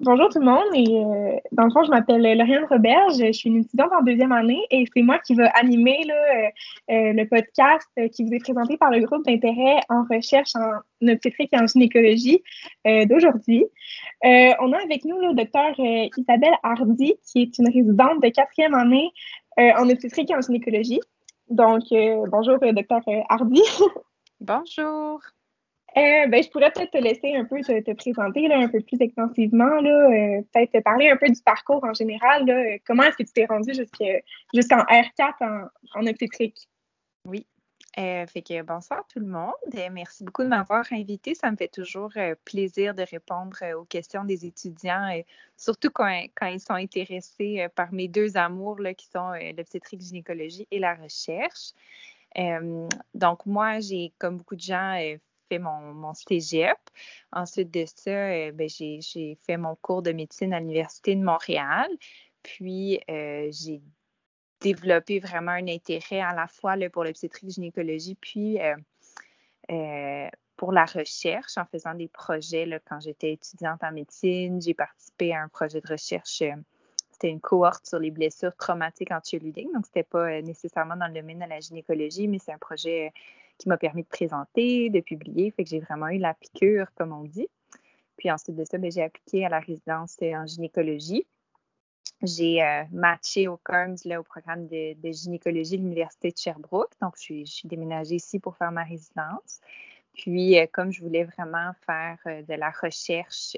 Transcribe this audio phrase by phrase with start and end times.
[0.00, 3.48] Bonjour tout le monde et euh, dans le fond, je m'appelle Lauriane Roberge, je suis
[3.48, 7.88] une étudiante en deuxième année et c'est moi qui vais animer euh, euh, le podcast
[8.12, 12.42] qui vous est présenté par le groupe d'intérêt en recherche en obstétrique et en gynécologie
[12.84, 13.64] d'aujourd'hui.
[14.24, 19.12] on a avec nous le docteur Isabelle Hardy qui est une résidente de quatrième année
[19.56, 21.00] en obstétrique et en gynécologie.
[21.48, 21.84] Donc,
[22.30, 23.62] bonjour docteur Hardy.
[24.40, 25.20] Bonjour.
[25.96, 29.00] Euh, ben, je pourrais peut-être te laisser un peu te, présenter là, un peu plus
[29.00, 32.44] extensivement, là, euh, peut-être te parler un peu du parcours en général.
[32.46, 36.68] Là, comment est-ce que tu t'es rendu jusqu'en R4 en, en obstétrique?
[37.28, 37.46] Oui.
[37.96, 39.52] Euh, fait que bonsoir tout le monde.
[39.92, 41.36] merci beaucoup de m'avoir invité.
[41.36, 42.10] Ça me fait toujours
[42.44, 45.22] plaisir de répondre aux questions des étudiants,
[45.56, 50.66] surtout quand, quand, ils sont intéressés par mes deux amours là, qui sont l'obstétrique gynécologie
[50.72, 51.70] et la recherche.
[53.14, 54.98] donc, moi, j'ai, comme beaucoup de gens,
[55.48, 56.12] fait mon, mon
[57.32, 61.88] Ensuite de ça, euh, ben, j'ai fait mon cours de médecine à l'Université de Montréal.
[62.42, 63.80] Puis, euh, j'ai
[64.60, 68.58] développé vraiment un intérêt à la fois là, pour l'obstétrique gynécologie, puis
[69.70, 72.64] euh, pour la recherche en faisant des projets.
[72.64, 76.42] Là, quand j'étais étudiante en médecine, j'ai participé à un projet de recherche.
[77.10, 79.72] c'était une cohorte sur les blessures traumatiques en cheerleading.
[79.72, 83.12] Donc, ce n'était pas nécessairement dans le domaine de la gynécologie, mais c'est un projet
[83.58, 85.50] qui m'a permis de présenter, de publier.
[85.50, 87.48] Fait que j'ai vraiment eu la piqûre, comme on dit.
[88.16, 91.26] Puis ensuite de ça, ben, j'ai appliqué à la résidence en gynécologie.
[92.22, 96.92] J'ai euh, matché au CORMS, là, au programme de, gynécologie de l'Université de Sherbrooke.
[97.02, 99.60] Donc, je suis, déménagée ici pour faire ma résidence.
[100.14, 103.56] Puis, euh, comme je voulais vraiment faire euh, de la recherche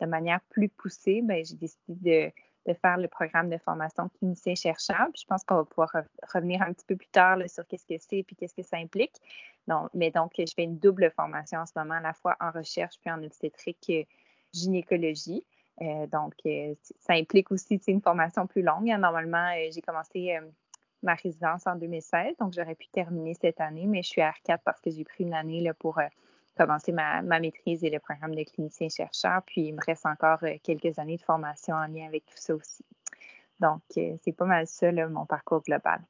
[0.00, 2.34] de manière plus poussée, ben, j'ai décidé
[2.66, 5.08] de faire le programme de formation clinicien-chercheur.
[5.16, 5.92] Je pense qu'on va pouvoir
[6.32, 9.14] revenir un petit peu plus tard sur qu'est-ce que c'est et qu'est-ce que ça implique.
[9.68, 12.50] Donc, mais donc, je fais une double formation en ce moment, à la fois en
[12.50, 14.04] recherche puis en obstétrique euh,
[14.52, 15.44] gynécologie.
[15.82, 18.86] Euh, donc, euh, ça implique aussi une formation plus longue.
[18.86, 20.38] Normalement, j'ai commencé
[21.02, 24.58] ma résidence en 2016, donc j'aurais pu terminer cette année, mais je suis à R4
[24.64, 26.00] parce que j'ai pris une année là, pour
[26.56, 29.42] commencer ma, maîtrise et le programme de clinicien-chercheur.
[29.46, 32.54] Puis, il me reste encore euh, quelques années de formation en lien avec tout ça
[32.54, 32.84] aussi.
[33.60, 36.00] Donc, euh, c'est pas mal ça, mon parcours global.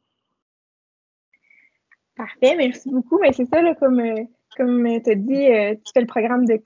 [2.17, 3.19] Parfait, merci beaucoup.
[3.19, 4.25] Mais c'est ça, comme, euh,
[4.57, 6.57] comme tu as dit, tu fais le programme de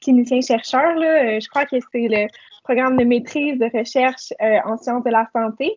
[0.00, 0.96] clinicien-chercheur.
[0.96, 2.26] je crois que c'est le
[2.62, 4.32] programme de maîtrise de recherche
[4.64, 5.76] en sciences de la santé.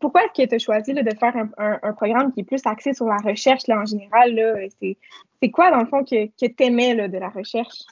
[0.00, 3.06] Pourquoi est-ce que tu as choisi de faire un, programme qui est plus axé sur
[3.06, 4.68] la recherche là, en général?
[4.80, 7.84] C'est quoi, dans le fond, que, tu aimais de la recherche?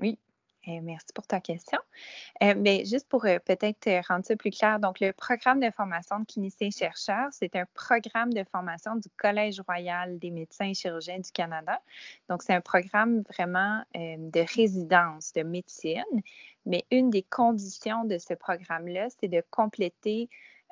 [0.00, 0.18] Oui,
[0.66, 1.78] eh, merci pour ta question.
[2.40, 5.70] mais euh, ben, juste pour euh, peut-être rendre ça plus clair, donc le programme de
[5.70, 11.18] formation de clinicien-chercheur, c'est un programme de formation du Collège royal des médecins et chirurgiens
[11.18, 11.80] du Canada.
[12.28, 16.04] Donc, c'est un programme vraiment euh, de résidence de médecine,
[16.66, 20.28] mais une des conditions de ce programme-là, c'est de compléter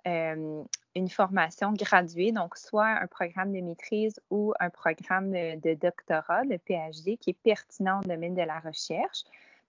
[0.07, 0.63] euh,
[0.95, 6.57] une formation graduée, donc soit un programme de maîtrise ou un programme de, doctorat, de
[6.57, 9.25] PhD, qui est pertinent au domaine de la recherche.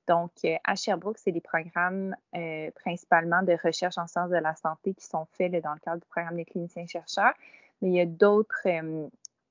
[0.07, 4.55] Donc, euh, à Sherbrooke, c'est des programmes euh, principalement de recherche en sciences de la
[4.55, 7.33] santé qui sont faits dans le cadre du programme des cliniciens-chercheurs.
[7.81, 8.67] Mais il y a d'autres,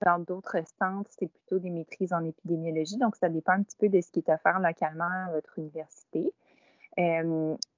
[0.05, 2.97] dans d'autres centres, c'est plutôt des maîtrises en épidémiologie.
[2.97, 6.33] Donc, ça dépend un petit peu de ce qui est offert localement à votre université.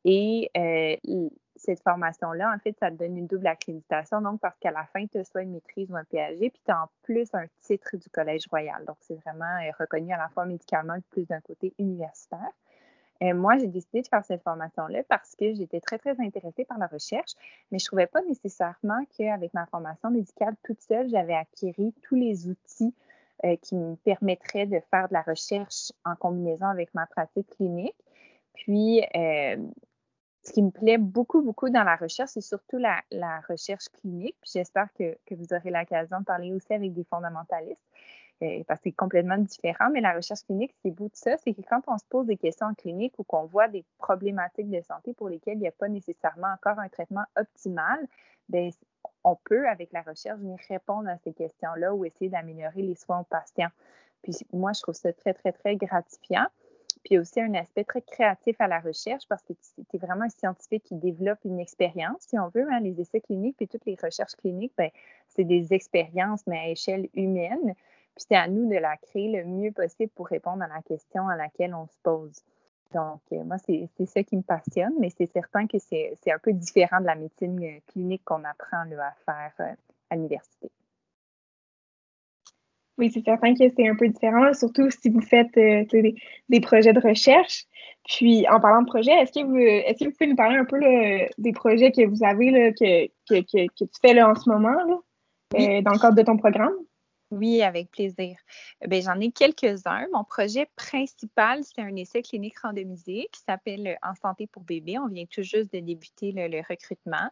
[0.04, 0.50] et
[1.60, 4.20] cette formation-là, en fait, ça te donne une double accréditation.
[4.22, 6.72] Donc, parce qu'à la fin, tu as soit une maîtrise ou un PhD, puis tu
[6.72, 8.84] as en plus un titre du Collège royal.
[8.86, 12.50] Donc, c'est vraiment euh, reconnu à la fois médicalement et plus d'un côté universitaire.
[13.22, 16.78] Euh, moi, j'ai décidé de faire cette formation-là parce que j'étais très, très intéressée par
[16.78, 17.32] la recherche,
[17.70, 22.14] mais je ne trouvais pas nécessairement qu'avec ma formation médicale toute seule, j'avais acquis tous
[22.14, 22.94] les outils
[23.44, 27.96] euh, qui me permettraient de faire de la recherche en combinaison avec ma pratique clinique.
[28.54, 29.02] Puis,
[30.42, 33.02] ce qui me plaît beaucoup, beaucoup dans la recherche, c'est surtout la,
[33.48, 34.36] recherche clinique.
[34.42, 37.84] J'espère que, vous aurez l'occasion de parler aussi avec des fondamentalistes,
[38.42, 39.90] euh, parce que c'est complètement différent.
[39.92, 42.04] Mais la recherche clinique, ce qui est beau de ça, c'est que quand on se
[42.08, 45.62] pose des questions en clinique ou qu'on voit des problématiques de santé pour lesquelles il
[45.62, 48.06] n'y a pas nécessairement encore un traitement optimal,
[48.48, 48.70] bien,
[49.24, 53.20] on peut, avec la recherche, venir répondre à ces questions-là ou essayer d'améliorer les soins
[53.20, 53.70] aux patients.
[54.22, 56.46] Puis moi, je trouve ça très, très, très gratifiant.
[57.04, 60.28] Puis aussi un aspect très créatif à la recherche parce que tu es vraiment un
[60.28, 62.66] scientifique qui développe une expérience, si on veut.
[62.70, 64.90] Hein, les essais cliniques puis toutes les recherches cliniques, ben,
[65.28, 67.74] c'est des expériences, mais à échelle humaine.
[68.14, 71.28] Puis c'est à nous de la créer le mieux possible pour répondre à la question
[71.28, 72.42] à laquelle on se pose.
[72.92, 76.52] Donc, euh, moi, c'est ça qui me passionne, mais c'est certain que c'est un peu
[76.52, 79.74] différent de la médecine euh, clinique qu'on apprend à faire euh,
[80.10, 80.70] à l'université.
[83.00, 85.86] Oui, c'est certain que c'est un peu différent, surtout si vous faites euh,
[86.50, 87.64] des, projets de recherche.
[88.06, 90.66] Puis, en parlant de projets, est-ce que vous, est que vous pouvez nous parler un
[90.66, 90.78] peu
[91.38, 93.06] des projets que vous avez, là, que,
[93.40, 94.76] que, tu fais là, en ce moment,
[95.54, 96.74] euh, dans le cadre de ton programme?
[97.30, 98.36] Oui, avec plaisir.
[98.86, 100.06] Ben, j'en ai quelques-uns.
[100.12, 104.98] Mon projet principal, c'est un essai clinique randomisé qui s'appelle En santé pour bébé.
[104.98, 107.30] On vient tout juste de débuter le, recrutement.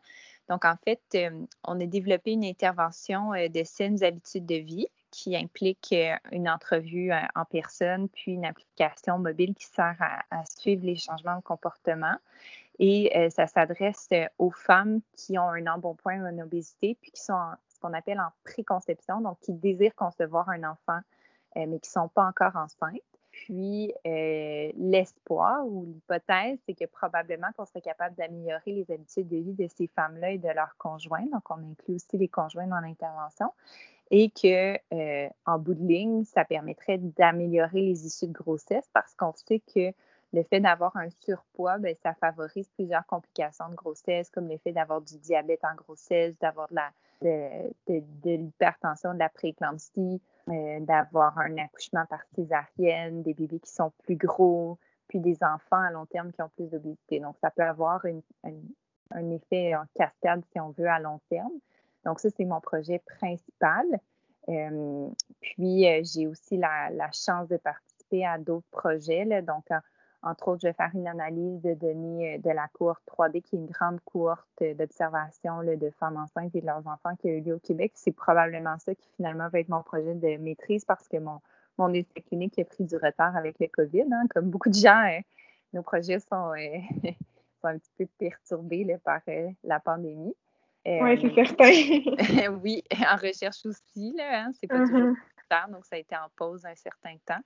[0.48, 1.30] Donc, en fait, euh,
[1.64, 4.86] on a développé une intervention de saines habitudes de vie
[5.18, 10.44] qui implique euh, une entrevue euh, en personne, puis une application mobile qui sert à,
[10.44, 12.14] suivre les changements de comportement.
[12.78, 17.20] Et euh, ça s'adresse aux femmes qui ont un embonpoint ou une obésité, puis qui
[17.20, 21.00] sont en, ce qu'on appelle en préconception, donc qui désirent concevoir un enfant,
[21.56, 23.00] mais qui ne sont pas encore enceintes.
[23.32, 29.54] Puis l'espoir ou l'hypothèse, c'est que probablement qu'on serait capable d'améliorer les habitudes de vie
[29.54, 31.26] de ces femmes-là et de leurs conjoints.
[31.32, 33.50] Donc, on inclut aussi les conjoints dans l'intervention
[34.10, 39.14] et que euh, en bout de ligne, ça permettrait d'améliorer les issues de grossesse parce
[39.14, 39.92] qu'on sait que
[40.32, 44.72] le fait d'avoir un surpoids, bien, ça favorise plusieurs complications de grossesse, comme le fait
[44.72, 46.80] d'avoir du diabète en grossesse, d'avoir de
[47.22, 53.92] de, l'hypertension, de la prééclampsie, euh, d'avoir un accouchement par césarienne, des bébés qui sont
[54.04, 54.78] plus gros,
[55.08, 57.20] puis des enfants à long terme qui ont plus d'obésité.
[57.20, 58.04] Donc, ça peut avoir
[59.10, 61.52] un effet en cascade, si on veut, à long terme.
[62.08, 63.84] Donc, ça, c'est mon projet principal.
[64.48, 65.08] Euh,
[65.42, 69.42] puis, euh, j'ai aussi la, chance de participer à d'autres projets.
[69.42, 69.66] Donc,
[70.22, 73.56] entre autres, je vais faire une analyse de données euh, de la cohorte 3D, qui
[73.56, 77.42] est une grande cohorte d'observation de femmes enceintes et de leurs enfants qui a eu
[77.42, 77.92] lieu au Québec.
[77.94, 82.22] C'est probablement ça qui finalement va être mon projet de maîtrise parce que mon, essai
[82.22, 84.06] clinique a pris du retard avec le COVID.
[84.10, 84.24] Hein.
[84.30, 85.20] Comme beaucoup de gens,
[85.74, 86.54] nos projets sont,
[87.64, 89.20] un petit peu perturbés par
[89.62, 90.34] la pandémie
[91.02, 92.52] oui, c'est certain.
[92.62, 95.48] oui, en recherche aussi, là, hein, c'est pas toujours mm-hmm.
[95.48, 97.42] tard, donc ça a été en pause un certain temps.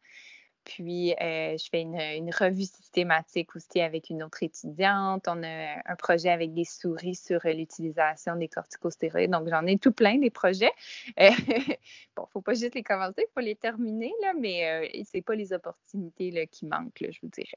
[0.64, 5.26] Puis, euh, je fais une, revue systématique aussi avec une autre étudiante.
[5.26, 9.30] On a un projet avec des souris sur l'utilisation des corticostéroïdes.
[9.30, 10.72] Donc, j'en ai tout plein des projets.
[11.18, 11.30] Euh,
[12.16, 15.02] bon, il ne faut pas juste les commencer, il faut les terminer, là, mais euh,
[15.04, 17.48] ce n'est pas les opportunités là, qui manquent, je vous dirais.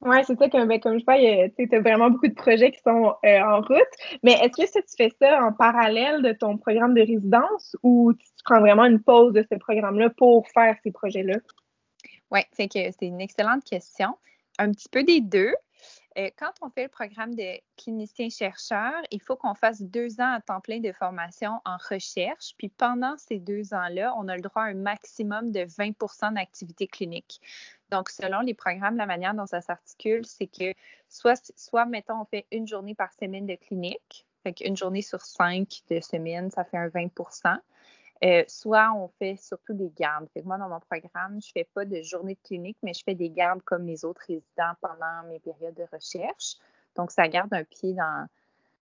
[0.00, 2.80] Oui, c'est ça, que, ben, comme je vois, tu as vraiment beaucoup de projets qui
[2.80, 3.80] sont euh, en route.
[4.22, 8.26] Mais est-ce que tu fais ça en parallèle de ton programme de résidence ou tu
[8.44, 11.36] prends vraiment une pause de ce programme-là pour faire ces projets-là?
[12.30, 14.14] Oui, c'est que c'est une excellente question.
[14.58, 15.54] Un petit peu des deux.
[16.16, 20.40] Euh, quand on fait le programme de clinicien-chercheur, il faut qu'on fasse deux ans à
[20.40, 22.54] temps plein de formation en recherche.
[22.56, 26.86] Puis pendant ces deux ans-là, on a le droit à un maximum de 20% d'activité
[26.86, 27.40] clinique.
[27.94, 30.74] Donc, selon les programmes, la manière dont ça s'articule, c'est que
[31.08, 35.20] soit, soit, mettons, on fait une journée par semaine de clinique, fait qu'une journée sur
[35.20, 37.58] cinq de semaine, ça fait un 20%
[38.24, 40.28] euh, soit on fait surtout des gardes.
[40.32, 42.94] Fait que moi, dans mon programme, je ne fais pas de journée de clinique, mais
[42.94, 46.56] je fais des gardes comme les autres résidents pendant mes périodes de recherche.
[46.96, 48.26] Donc, ça garde un pied dans,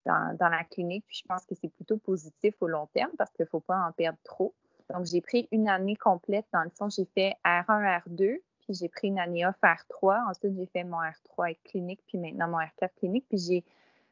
[0.06, 1.06] dans, la clinique.
[1.08, 3.78] Puis je pense que c'est plutôt positif au long terme parce qu'il ne faut pas
[3.78, 4.54] en perdre trop.
[4.92, 6.46] Donc, j'ai pris une année complète.
[6.54, 10.30] Dans le fond, j'ai fait R1, R2, puis j'ai pris une année off R3.
[10.30, 13.26] Ensuite, j'ai fait mon R3 avec clinique, puis maintenant mon R4 clinique.
[13.30, 13.64] Puis j'ai,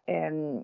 [0.10, 0.62] euh,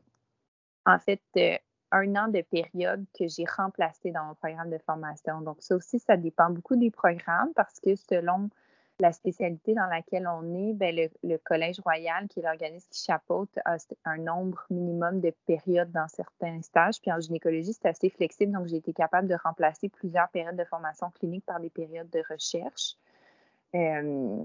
[0.85, 1.57] en fait, euh,
[1.91, 5.41] un an de période que j'ai remplacé dans mon programme de formation.
[5.41, 8.49] Donc, ça aussi, ça dépend beaucoup des programmes parce que selon
[9.01, 13.49] la spécialité dans laquelle on est, bien, le, Collège royal, qui est l'organisme qui chapeaute,
[13.65, 17.01] a un nombre minimum de périodes dans certains stages.
[17.01, 20.63] Puis en gynécologie, c'est assez flexible, donc j'ai été capable de remplacer plusieurs périodes de
[20.63, 22.95] formation clinique par des périodes de recherche.
[23.75, 24.43] Euh,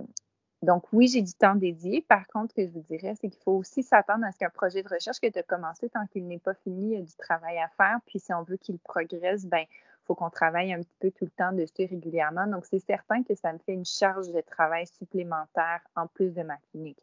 [0.62, 2.02] donc, oui, j'ai du temps dédié.
[2.02, 4.50] Par contre, ce que je vous dirais, c'est qu'il faut aussi s'attendre à ce qu'un
[4.50, 7.02] projet de recherche que tu as commencé, tant qu'il n'est pas fini, il y a
[7.02, 7.98] du travail à faire.
[8.06, 11.24] Puis, si on veut qu'il progresse, ben il faut qu'on travaille un petit peu tout
[11.24, 12.46] le temps dessus régulièrement.
[12.46, 16.42] Donc, c'est certain que ça me fait une charge de travail supplémentaire en plus de
[16.42, 17.02] ma clinique.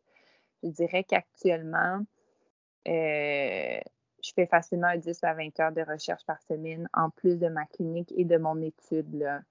[0.63, 1.99] Je dirais qu'actuellement,
[2.87, 3.79] euh,
[4.23, 7.65] je fais facilement 10 à 20 heures de recherche par semaine en plus de ma
[7.65, 9.43] clinique et de mon étude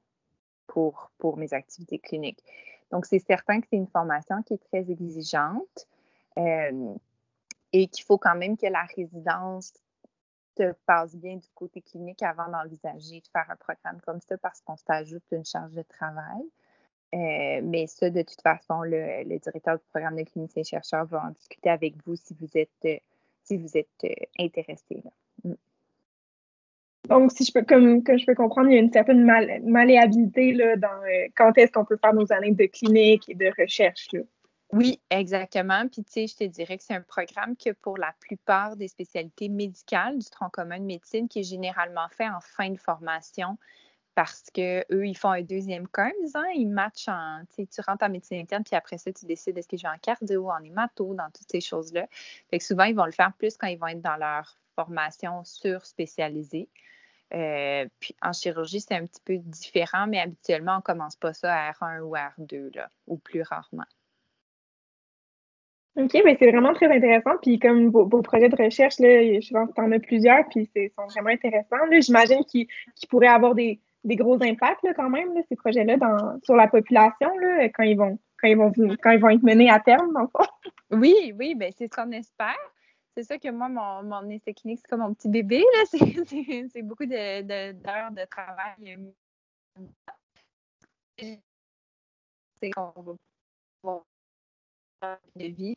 [0.66, 2.42] pour, pour mes activités cliniques.
[2.92, 5.88] Donc, c'est certain que c'est une formation qui est très exigeante
[6.38, 6.94] euh,
[7.72, 9.72] et qu'il faut quand même que la résidence
[10.54, 14.60] te passe bien du côté clinique avant d'envisager de faire un programme comme ça parce
[14.60, 16.42] qu'on s'ajoute une charge de travail.
[17.14, 21.30] Euh, mais ça, de toute façon, le, directeur du programme de clinicien chercheur va en
[21.30, 22.98] discuter avec vous si vous êtes, euh,
[23.42, 24.06] si vous êtes
[24.38, 25.02] intéressé.
[25.44, 25.54] Mm.
[27.08, 29.24] Donc, si je peux, comme, je peux comprendre, il y a une certaine
[29.64, 33.50] malléabilité là, dans euh, quand est-ce qu'on peut faire nos années de clinique et de
[33.58, 34.08] recherche.
[34.72, 35.86] Oui, exactement.
[35.88, 38.88] Puis, tu sais, je te dirais que c'est un programme que pour la plupart des
[38.88, 43.58] spécialités médicales du tronc commun de médecine qui est généralement fait en fin de formation
[44.14, 48.10] parce que eux, ils font un deuxième CARMS, hein, ils matchent en, tu rentres en
[48.10, 51.14] médecine interne, puis après ça, tu décides est-ce que je vais en cardio, en hémato,
[51.14, 52.06] dans toutes ces choses-là.
[52.50, 55.44] Fait que souvent, ils vont le faire plus quand ils vont être dans leur formation
[55.44, 56.68] sur spécialisée.
[57.34, 61.32] Euh, puis en chirurgie, c'est un petit peu différent, mais habituellement, on ne commence pas
[61.32, 63.86] ça à R1 ou R2, là, ou plus rarement.
[65.96, 67.36] OK, mais c'est vraiment très intéressant.
[67.40, 70.68] Puis comme vos, projets de recherche, là, je pense que tu en as plusieurs, puis
[70.74, 71.76] ils sont vraiment intéressants.
[72.00, 72.68] J'imagine qu'ils
[73.10, 75.96] pourraient avoir des, gros impacts quand même, ces projets-là,
[76.44, 78.72] sur la population, là, quand ils vont quand ils vont
[79.02, 80.50] quand ils vont être menés à terme, dans le fond.
[80.90, 82.71] Oui, oui, ben c'est ce qu'on espère.
[83.16, 85.62] C'est ça que moi, mon, essai clinique, c'est comme mon petit bébé.
[86.72, 88.98] C'est beaucoup d'heures de, de, travail.
[92.60, 93.16] C'est qu'on
[93.82, 94.02] va
[95.36, 95.76] de vie.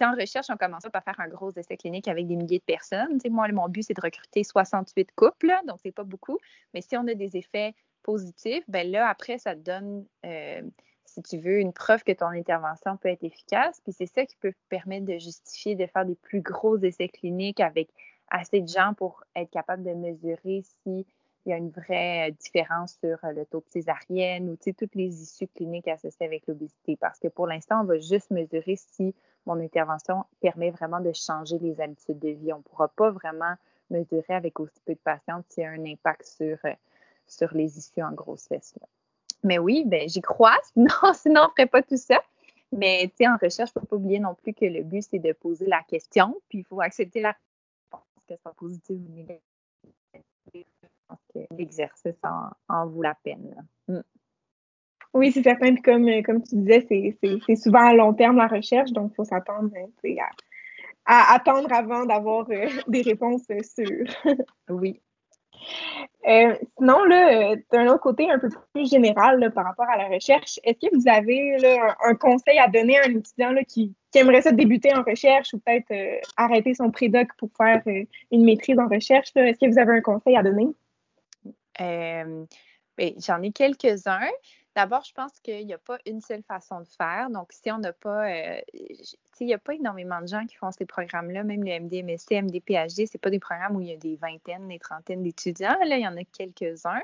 [0.00, 3.18] en recherche, on commence par faire un gros essai clinique avec des milliers de personnes.
[3.28, 6.38] moi, mon but, c'est de recruter 68 couples, donc c'est pas beaucoup.
[6.72, 10.62] Mais si on a des effets positifs, ben là, après, ça donne, euh,
[11.10, 13.80] si tu veux, une preuve que ton intervention peut être efficace.
[13.82, 17.60] Puis c'est ça qui peut permettre de justifier de faire des plus gros essais cliniques
[17.60, 17.88] avec
[18.30, 21.06] assez de gens pour être capable de mesurer si
[21.46, 24.94] il y a une vraie euh, différence sur euh, le taux de césarienne ou toutes
[24.94, 26.96] les issues cliniques associées avec l'obésité.
[26.96, 29.14] Parce que pour l'instant, on va juste mesurer si
[29.46, 32.52] mon intervention permet vraiment de changer les habitudes de vie.
[32.52, 33.54] On ne pourra pas vraiment
[33.88, 36.74] mesurer avec aussi peu de patients s'il y a un impact sur, euh,
[37.26, 38.74] sur les issues en grossesse.
[39.42, 42.22] Mais oui, ben, j'y crois, sinon, sinon on ne ferait pas tout ça.
[42.72, 45.32] Mais en recherche, il ne faut pas oublier non plus que le but, c'est de
[45.32, 47.34] poser la question, puis il faut accepter la
[47.90, 49.40] réponse, qu'elle soit positive ou négative
[51.34, 52.14] que l'exercice
[52.68, 53.66] en, vaut la peine.
[53.88, 54.00] Mm.
[55.12, 55.74] Oui, c'est certain.
[55.74, 56.86] Puis comme, comme tu disais,
[57.20, 59.70] c'est souvent à long terme la recherche, donc il faut s'attendre
[61.06, 64.14] à, attendre avant d'avoir euh, des réponses sûres.
[64.68, 65.00] oui.
[66.28, 70.60] Euh, sinon, là, d'un autre côté, un peu plus général par rapport à la recherche,
[70.64, 71.56] est-ce que vous avez
[72.04, 75.92] un, conseil à donner à un étudiant qui, aimerait ça débuter en recherche ou peut-être
[75.92, 77.80] euh, arrêter son prédoc pour faire
[78.30, 79.30] une maîtrise en recherche?
[79.34, 80.68] Est-ce que vous avez un conseil à donner?
[81.78, 84.28] Ben, j'en ai quelques-uns.
[84.80, 87.28] D'abord, je pense qu'il n'y a pas une seule façon de faire.
[87.28, 90.70] Donc, si on n'a pas, euh, il n'y a pas énormément de gens qui font
[90.70, 94.16] ces programmes-là, même le MDMSC, MDPHD, ce pas des programmes où il y a des
[94.16, 95.76] vingtaines, des trentaines d'étudiants.
[95.84, 97.02] Là, il y en a quelques-uns.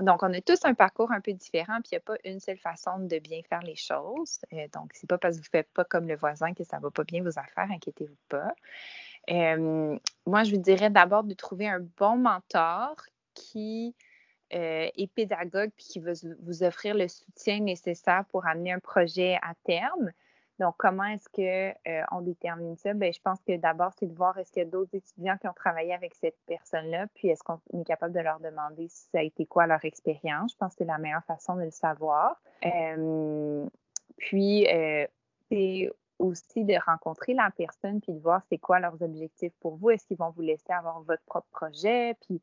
[0.00, 2.40] donc, on a tous un parcours un peu différent, puis il n'y a pas une
[2.40, 4.40] seule façon de bien faire les choses.
[4.50, 6.64] Donc, euh, donc, c'est pas parce que vous ne faites pas comme le voisin que
[6.64, 8.52] ça ne va pas bien vos affaires, inquiétez-vous pas.
[10.26, 12.96] moi, je vous dirais d'abord de trouver un bon mentor
[13.34, 13.94] qui
[14.54, 19.36] euh, est pédagogue puis qui va vous offrir le soutien nécessaire pour amener un projet
[19.42, 20.10] à terme.
[20.58, 22.94] Donc, comment est-ce qu'on euh, détermine ça?
[22.94, 25.46] Bien, je pense que d'abord, c'est de voir est-ce qu'il y a d'autres étudiants qui
[25.48, 29.18] ont travaillé avec cette personne-là, puis est-ce qu'on est capable de leur demander si ça
[29.18, 30.52] a été quoi leur expérience?
[30.52, 32.40] Je pense que c'est la meilleure façon de le savoir.
[32.64, 33.66] Euh,
[34.16, 34.66] puis,
[35.50, 39.90] c'est aussi de rencontrer la personne puis de voir c'est quoi leurs objectifs pour vous.
[39.90, 42.16] Est-ce qu'ils vont vous laisser avoir votre propre projet?
[42.22, 42.40] Puis,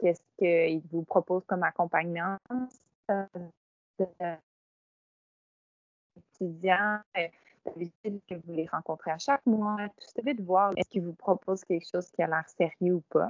[0.00, 2.36] qu'est-ce qu'ils vous proposent comme accompagnement
[6.40, 7.28] étudiants, euh,
[7.64, 11.14] d'habitude que vous les rencontrez à chaque mois, tout ça de voir est-ce qu'ils vous
[11.14, 13.28] proposent quelque chose qui a l'air sérieux ou pas.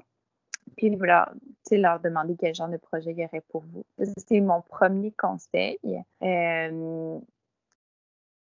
[0.77, 1.33] Puis vous leur,
[1.73, 3.85] leur demander quel genre de projet il y aurait pour vous.
[4.29, 5.79] C'est mon premier conseil.
[6.23, 7.19] Euh,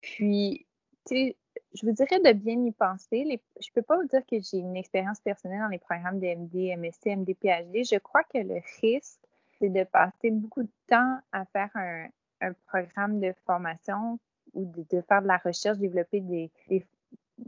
[0.01, 0.67] puis,
[1.07, 1.37] tu sais,
[1.75, 3.25] je vous dirais de bien y penser.
[3.61, 6.27] je ne peux pas vous dire que j'ai une expérience personnelle dans les programmes de
[6.27, 7.85] MD, MSC, MD, PhD.
[7.85, 9.21] Je crois que le risque,
[9.59, 12.09] c'est de passer beaucoup de temps à faire un,
[12.67, 14.19] programme de formation
[14.55, 16.51] ou de, faire de la recherche, développer des,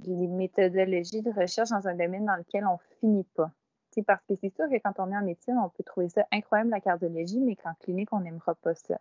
[0.07, 3.51] méthodologies de recherche dans un domaine dans lequel on finit pas.
[4.07, 6.71] parce que c'est sûr que quand on est en médecine, on peut trouver ça incroyable
[6.71, 9.01] la cardiologie, mais qu'en clinique, on n'aimera pas ça.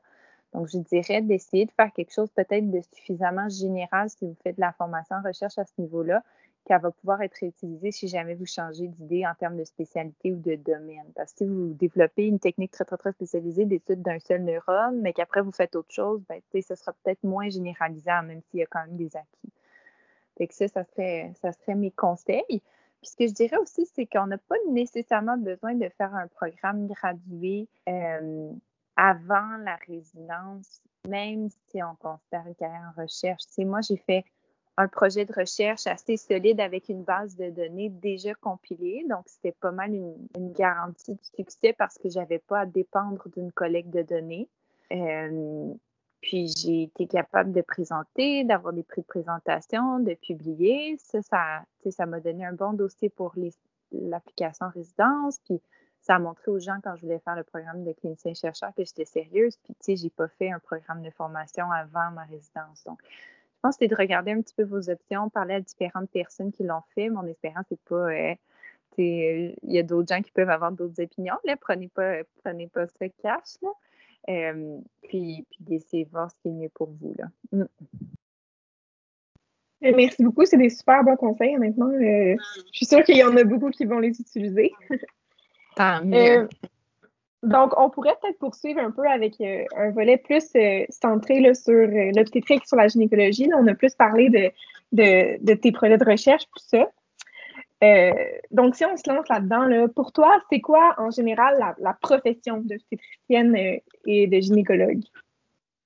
[0.54, 4.56] Donc, je dirais d'essayer de faire quelque chose peut-être de suffisamment général si vous faites
[4.56, 6.24] de la formation en recherche à ce niveau-là,
[6.66, 10.38] qu'elle va pouvoir être réutilisée si jamais vous changez d'idée en termes de spécialité ou
[10.38, 11.06] de domaine.
[11.16, 15.02] Parce que si vous développez une technique très, très, très spécialisée d'étude d'un seul neurone,
[15.02, 18.64] mais qu'après vous faites autre chose, ben, ce sera peut-être moins généralisant, même s'il y
[18.64, 19.52] a quand même des acquis.
[20.38, 22.62] Fait que ça, ça serait, ça serait mes conseils.
[23.02, 26.28] Puis ce que je dirais aussi, c'est qu'on n'a pas nécessairement besoin de faire un
[26.28, 28.50] programme gradué euh,
[28.96, 33.44] avant la résidence, même si on considère une carrière en recherche.
[33.58, 34.24] Moi, j'ai fait
[34.78, 39.06] un projet de recherche assez solide avec une base de données déjà compilée.
[39.08, 43.52] Donc, c'était pas mal une, garantie de succès parce que j'avais pas à dépendre d'une
[43.52, 44.50] collecte de données.
[44.92, 45.74] Euh,
[46.22, 50.96] puis, j'ai été capable de présenter, d'avoir des prix de présentation, de publier.
[50.98, 53.34] Ça, ça, ça m'a donné un bon dossier pour
[53.92, 55.40] l'application résidence.
[55.46, 55.62] Puis,
[56.04, 58.84] ça a montré aux gens quand je voulais faire le programme de clinicien chercheur que
[58.84, 59.58] j'étais sérieuse.
[59.64, 62.84] Puis, tu sais, j'ai pas fait un programme de formation avant ma résidence.
[62.86, 66.10] Donc, je pense que c'est de regarder un petit peu vos options, parler à différentes
[66.12, 67.10] personnes qui l'ont fait.
[67.10, 68.12] Mon espérance, c'est pas.
[68.12, 68.36] Euh,
[68.98, 71.38] il y a d'autres gens qui peuvent avoir d'autres opinions.
[71.46, 71.56] Là.
[71.56, 73.56] Prenez pas, prenez pas ce cash.
[73.62, 73.70] Là.
[74.30, 77.16] Euh, puis, puis d'essayer de voir ce qui est mieux pour vous.
[77.18, 77.26] Là.
[77.54, 77.64] Mm.
[79.86, 81.58] Euh, merci beaucoup, c'est des super bons conseils.
[81.58, 82.36] Maintenant, euh,
[82.72, 84.72] je suis sûre qu'il y en a beaucoup qui vont les utiliser.
[85.76, 86.48] Tant mieux.
[87.42, 90.52] donc, on pourrait peut-être poursuivre un peu avec un volet plus
[90.90, 93.50] centré là, sur l'obstétrique, sur la gynécologie.
[93.56, 94.52] on a plus parlé de,
[94.92, 96.88] de, de, tes projets de recherche, tout ça.
[97.84, 98.14] Euh,
[98.52, 103.56] donc, si on se lance là-dedans, pour toi, c'est quoi en général la, profession d'obstétricienne
[103.56, 105.02] euh, et de gynécologue?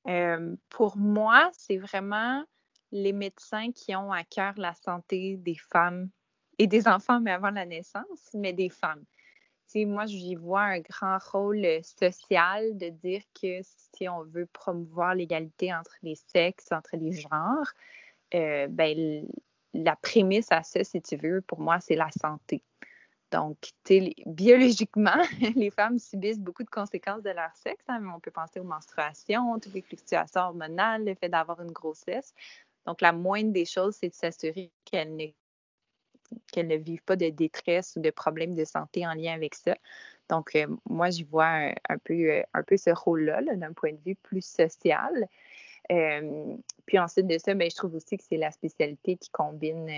[0.07, 2.43] Euh, pour moi, c'est vraiment
[2.91, 6.09] les médecins qui ont à cœur la santé des femmes
[6.59, 9.03] et des enfants, mais avant la naissance, mais des femmes.
[9.75, 15.73] Moi, j'y vois un grand rôle social de dire que si on veut promouvoir l'égalité
[15.73, 17.71] entre les sexes, entre les genres,
[18.31, 19.27] ben,
[19.73, 22.63] la prémisse à ça, si tu veux, pour moi, c'est la santé.
[23.31, 23.57] Donc,
[24.25, 25.21] biologiquement,
[25.55, 27.83] les femmes subissent beaucoup de conséquences de leur sexe.
[27.87, 32.33] Hein, on peut penser aux menstruations, toutes les fluctuations hormonales, le fait d'avoir une grossesse.
[32.85, 35.25] Donc, la moindre des choses, c'est de s'assurer qu'elles ne,
[36.51, 39.75] qu'elles ne vivent pas de détresse ou de problèmes de santé en lien avec ça.
[40.29, 43.99] Donc, euh, moi, j'y vois un, peu, euh, un peu ce rôle-là, d'un point de
[44.05, 45.27] vue plus social.
[45.91, 46.55] Euh,
[46.85, 49.89] puis ensuite de ça, ben, je trouve aussi que c'est la spécialité qui combine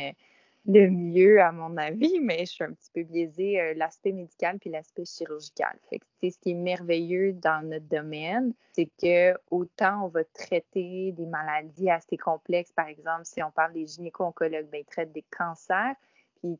[0.67, 4.69] le mieux, à mon avis, mais je suis un petit peu biaisée, l'aspect médical puis
[4.69, 5.75] l'aspect chirurgical.
[5.89, 11.25] Fait ce qui est merveilleux dans notre domaine, c'est que autant on va traiter des
[11.25, 15.95] maladies assez complexes, par exemple, si on parle des gynéco-oncologues, ben, ils traitent des cancers,
[16.43, 16.57] ils,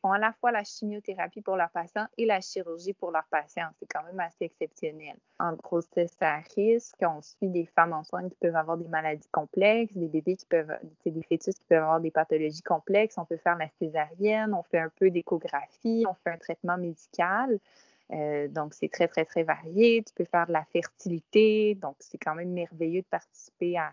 [0.00, 3.68] font à la fois la chimiothérapie pour leurs patients et la chirurgie pour leurs patients.
[3.78, 5.16] C'est quand même assez exceptionnel.
[5.38, 9.92] En grossesse à risque, on suit des femmes enceintes qui peuvent avoir des maladies complexes,
[9.94, 10.72] des bébés qui peuvent,
[11.04, 13.18] des fœtus qui peuvent avoir des pathologies complexes.
[13.18, 17.58] On peut faire la césarienne, on fait un peu d'échographie, on fait un traitement médical.
[18.12, 20.02] Euh, donc, c'est très, très, très varié.
[20.06, 21.74] Tu peux faire de la fertilité.
[21.74, 23.92] Donc, c'est quand même merveilleux de participer à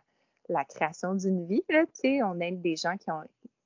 [0.50, 1.64] la création d'une vie.
[1.70, 1.86] Là,
[2.26, 3.24] on aide des gens qui ont,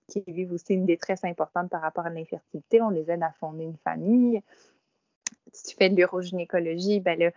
[0.07, 2.81] qui vivent aussi une détresse importante par rapport à l'infertilité.
[2.81, 4.41] On les aide à fonder une famille.
[5.51, 7.31] Si tu fais de l'urogynécologie, ben là,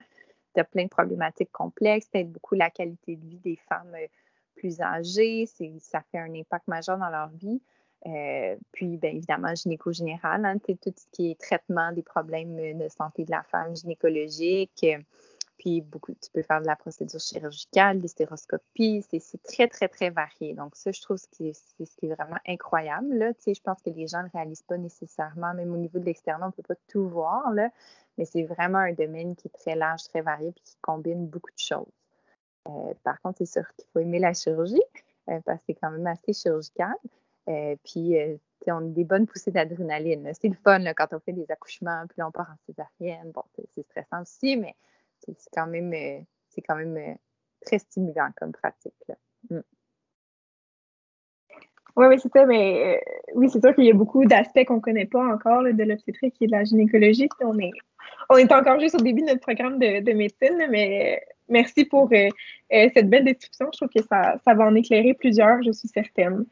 [0.54, 2.08] tu as plein de problématiques complexes.
[2.10, 4.06] Tu aides beaucoup la qualité de vie des femmes euh,
[4.54, 5.46] plus âgées.
[5.78, 7.60] Ça fait un impact majeur dans leur vie.
[8.06, 12.88] Euh, puis, bien évidemment, gynéco général, hein, tout ce qui est traitement des problèmes de
[12.88, 14.86] santé de la femme gynécologique,
[15.60, 20.54] puis beaucoup, tu peux faire de la procédure chirurgicale, l'hystéroscopie, c'est très, très, très varié.
[20.54, 23.14] Donc, ça, je trouve que c'est ce qui est vraiment incroyable.
[23.14, 23.34] Là.
[23.34, 26.06] Tu sais, je pense que les gens ne réalisent pas nécessairement, même au niveau de
[26.06, 27.68] l'extérieur, on ne peut pas tout voir, là,
[28.16, 31.50] mais c'est vraiment un domaine qui est très large, très varié, et qui combine beaucoup
[31.50, 31.92] de choses.
[32.68, 34.80] Euh, par contre, c'est sûr qu'il faut aimer la chirurgie,
[35.28, 36.94] euh, parce que c'est quand même assez chirurgical.
[37.50, 38.16] Euh, puis,
[38.66, 40.30] on a des bonnes poussées d'adrénaline.
[40.40, 43.30] C'est le fun quand on fait des accouchements, puis on part en césarienne.
[43.32, 43.42] Bon,
[43.74, 44.74] c'est stressant aussi, mais
[45.38, 47.14] c'est quand même, euh, c'est quand même euh,
[47.64, 48.94] très stimulant comme pratique.
[49.48, 49.60] Mm.
[51.96, 54.76] Oui, oui, c'est ça, mais euh, oui, c'est sûr qu'il y a beaucoup d'aspects qu'on
[54.76, 57.28] ne connaît pas encore de l'obstétrique et de la gynécologie.
[57.40, 57.72] On est,
[58.28, 62.08] on est encore juste au début de notre programme de, médecine, mais merci pour
[62.70, 63.66] cette belle description.
[63.72, 66.46] Je trouve que ça, ça va en éclairer plusieurs, je suis certaine.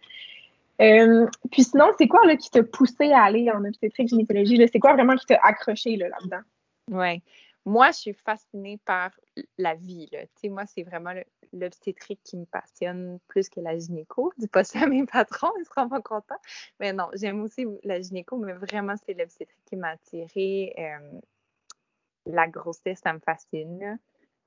[0.78, 4.60] puis sinon, c'est quoi là, qui t'a poussé à aller en obstétrique gynécologie?
[4.70, 6.42] C'est quoi vraiment qui t'a accroché là-dedans?
[6.90, 7.22] oui
[7.68, 9.10] moi, je suis fascinée par
[9.58, 10.08] la vie.
[10.44, 11.12] Moi, c'est vraiment
[11.52, 14.32] l'obstétrique qui me passionne plus que la gynéco.
[14.38, 16.40] Dis pas ça à mes patrons, ils seront pas contents.
[16.80, 20.74] Mais non, j'aime aussi la gynéco, mais vraiment, c'est l'obstétrique qui m'a attirée.
[20.78, 21.20] Euh,
[22.26, 23.98] la grossesse, ça me fascine.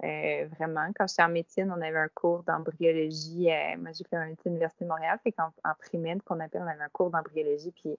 [0.04, 3.52] Euh, vraiment, quand j'étais en médecine, on avait un cours d'embryologie.
[3.52, 5.20] Euh, moi, j'ai fait à l'Université de Montréal.
[5.38, 7.72] En primaire, qu'on appelle, on avait un cours d'embryologie.
[7.72, 7.98] Puis,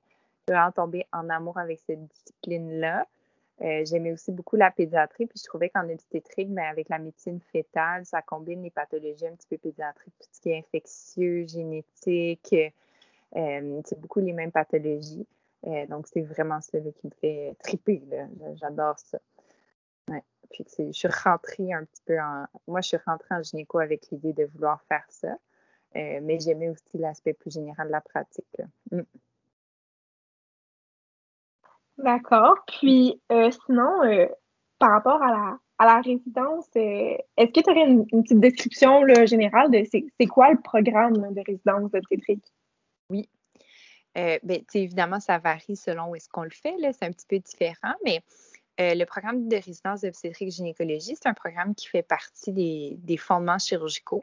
[0.48, 3.06] je suis tombée en amour avec cette discipline-là.
[3.62, 7.40] Euh, j'aimais aussi beaucoup la pédiatrie, puis je trouvais qu'en obstétrique, mais avec la médecine
[7.52, 12.54] fétale, ça combine les pathologies un petit peu pédiatriques, tout ce qui est infectieux, génétique,
[13.36, 15.26] euh, c'est beaucoup les mêmes pathologies.
[15.66, 18.02] Euh, donc, c'est vraiment ça qui me fait triper.
[18.54, 19.18] J'adore ça.
[20.50, 22.44] Puis, je suis rentrée un petit peu en.
[22.66, 25.38] Moi, je suis rentrée en gynéco avec l'idée de vouloir faire ça.
[25.94, 28.60] mais j'aimais aussi l'aspect plus général de la pratique.
[32.02, 32.56] D'accord.
[32.66, 34.26] Puis euh, sinon, euh,
[34.78, 39.84] par rapport à la, résidence, euh, est-ce que tu aurais une, petite description générale de
[39.90, 42.44] c'est quoi le programme de résidence obstétrique?
[43.08, 43.28] Oui.
[44.14, 46.74] bien, évidemment, ça varie selon où est-ce qu'on le fait.
[46.92, 48.20] C'est un petit peu différent, mais
[48.78, 54.22] le programme de résidence d'obstétrique gynécologie, c'est un programme qui fait partie des, fondements chirurgicaux.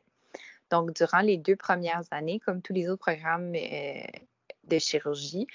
[0.71, 5.47] Donc, durant les deux premières années, comme tous les autres programmes de chirurgie,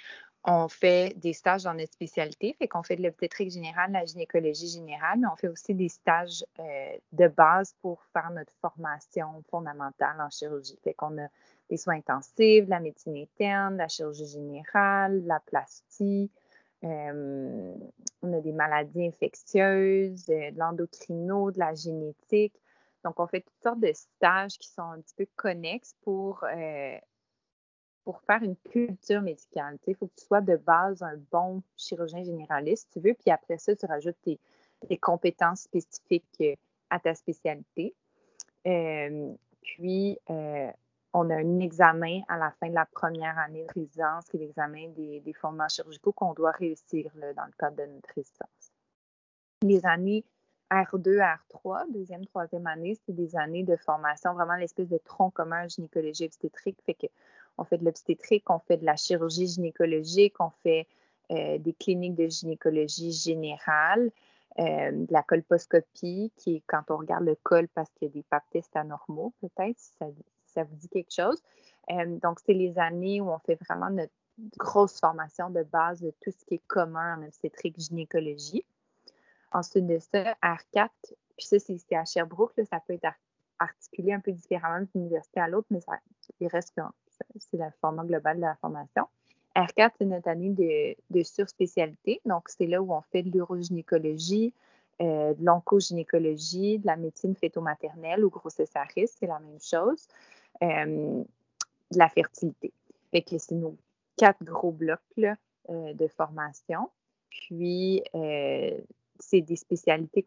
[0.47, 4.69] on fait des stages dans notre spécialité, fait qu'on fait de l'obstétrique générale, la gynécologie
[4.69, 10.21] générale, mais on fait aussi des stages euh, de base pour faire notre formation fondamentale
[10.21, 10.79] en chirurgie.
[10.85, 11.29] Fait qu'on a
[11.71, 16.31] des soins intensifs, la médecine interne, la chirurgie générale, la plastie,
[16.85, 17.75] euh,
[18.21, 22.61] on a des maladies infectieuses, euh, de l'endocrino, de la génétique.
[23.03, 26.45] Donc, on fait toutes sortes de stages qui sont un petit peu connexes pour
[28.05, 29.79] pour faire une culture médicale.
[29.87, 33.31] Il faut que tu sois de base un bon chirurgien généraliste, si tu veux, puis
[33.31, 34.39] après ça, tu rajoutes tes,
[34.99, 36.55] compétences spécifiques euh,
[36.91, 37.95] à ta spécialité.
[38.67, 40.71] Euh, puis, euh,
[41.15, 44.41] on a un examen à la fin de la première année de résidence, qui est
[44.41, 48.73] l'examen des, fondements chirurgicaux qu'on doit réussir dans le cadre de notre résidence.
[49.63, 50.25] Les années
[50.71, 55.69] R2, R3, deuxième, troisième année, c'est des années de formation, vraiment l'espèce de tronc commun
[55.69, 56.79] gynécologie obstétrique.
[56.85, 57.07] Fait que
[57.59, 60.87] on fait de l'obstétrique, on fait de la chirurgie gynécologique, on fait
[61.31, 64.11] euh, des cliniques de gynécologie générale,
[64.59, 68.15] euh, de la colposcopie, qui est quand on regarde le col parce qu'il y a
[68.15, 69.93] des pap anormaux, peut-être, si
[70.47, 71.43] ça, vous dit quelque chose.
[71.91, 74.13] Euh, donc, c'est les années où on fait vraiment notre
[74.59, 78.65] grosse formation de base de tout ce qui est commun en obstétrique gynécologie.
[79.53, 80.89] Ensuite de ça, R4,
[81.37, 83.09] puis ça, c'est à Sherbrooke, ça peut être
[83.59, 85.93] articulé un peu différemment d'une université à l'autre, mais ça,
[86.41, 86.75] il reste
[87.39, 89.07] c'est le format global de la formation.
[89.57, 92.21] R4, c'est notre année de, surspécialité.
[92.25, 94.53] Donc, c'est là où on fait de l'urogynécologie,
[95.01, 98.73] euh, de l'oncogynécologie, de la médecine fœto-maternelle ou grossesse
[99.07, 100.09] c'est la même chose,
[100.63, 101.23] euh,
[101.91, 102.73] de la fertilité.
[103.11, 103.77] Fait c'est nos
[104.17, 106.91] quatre gros blocs euh, de formation.
[107.31, 108.03] Puis,
[109.21, 110.25] c'est des spécialités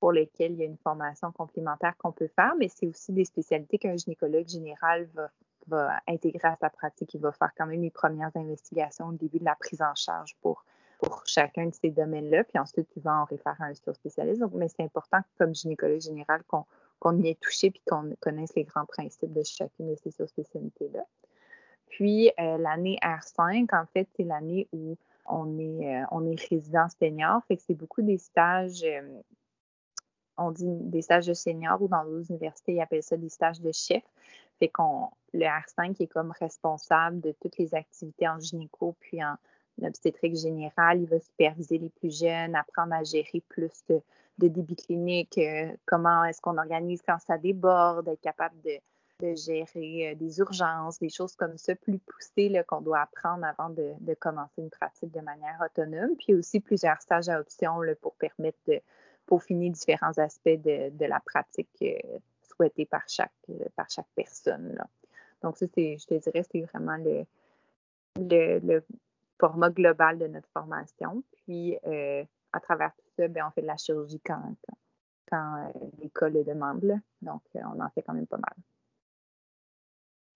[0.00, 3.24] pour lesquelles il y a une formation complémentaire qu'on peut faire, mais c'est aussi des
[3.24, 5.30] spécialités qu'un gynécologue général va
[5.68, 7.14] va intégrer à sa pratique.
[7.14, 10.36] Il va faire quand même les premières investigations au début de la prise en charge
[10.40, 10.64] pour,
[10.98, 12.44] pour chacun de ces domaines-là.
[12.44, 14.40] Puis ensuite, il va en référer à un spécialiste.
[14.40, 18.64] Donc, mais c'est important, comme gynécologue général, qu'on y ait touché puis qu'on connaisse les
[18.64, 21.04] grands principes de chacune de ces spécialités-là.
[21.88, 24.96] Puis, euh, l'année R5, en fait, c'est l'année où
[25.26, 27.42] on est, euh, on est résident senior.
[27.46, 29.20] Fait que c'est beaucoup des stages, euh,
[30.46, 33.60] on dit des stages de senior ou dans d'autres universités, ils appellent ça des stages
[33.60, 34.02] de chef.
[34.58, 39.36] Fait qu'on le R5 est comme responsable de toutes les activités en gynéco puis en
[39.82, 41.00] obstétrique générale.
[41.00, 44.00] Il va superviser les plus jeunes, apprendre à gérer plus de,
[44.38, 48.78] débit clinique, euh, comment est-ce qu'on organise quand ça déborde, être capable de,
[49.36, 54.14] gérer euh, des urgences, des choses comme ça plus poussées qu'on doit apprendre avant de,
[54.14, 56.16] commencer une pratique de manière autonome.
[56.16, 58.80] Puis aussi plusieurs stages à option pour permettre de
[59.32, 63.32] peaufiner différents aspects de, la pratique euh, souhaitée par chaque,
[63.76, 64.74] par chaque personne.
[64.74, 64.86] Là.
[65.42, 67.24] Donc, ça, je te dirais, c'est vraiment le,
[68.16, 68.82] le,
[69.40, 71.22] format global de notre formation.
[71.32, 74.54] Puis, euh, à travers tout ça, bien, on fait de la chirurgie quand,
[75.28, 77.00] quand, euh, l'école le demande.
[77.22, 78.54] Donc, euh, on en fait quand même pas mal.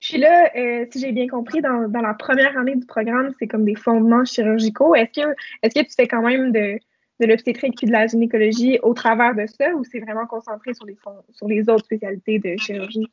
[0.01, 0.51] Puis là,
[0.91, 4.95] si j'ai bien compris, dans, la première année du programme, c'est comme des fondements chirurgicaux.
[4.95, 6.79] Est-ce que, est que tu fais quand même de,
[7.21, 10.87] de l'obstétrique et de la gynécologie au travers de ça ou c'est vraiment concentré sur
[10.87, 10.97] les,
[11.31, 13.07] sur les autres spécialités de chirurgie?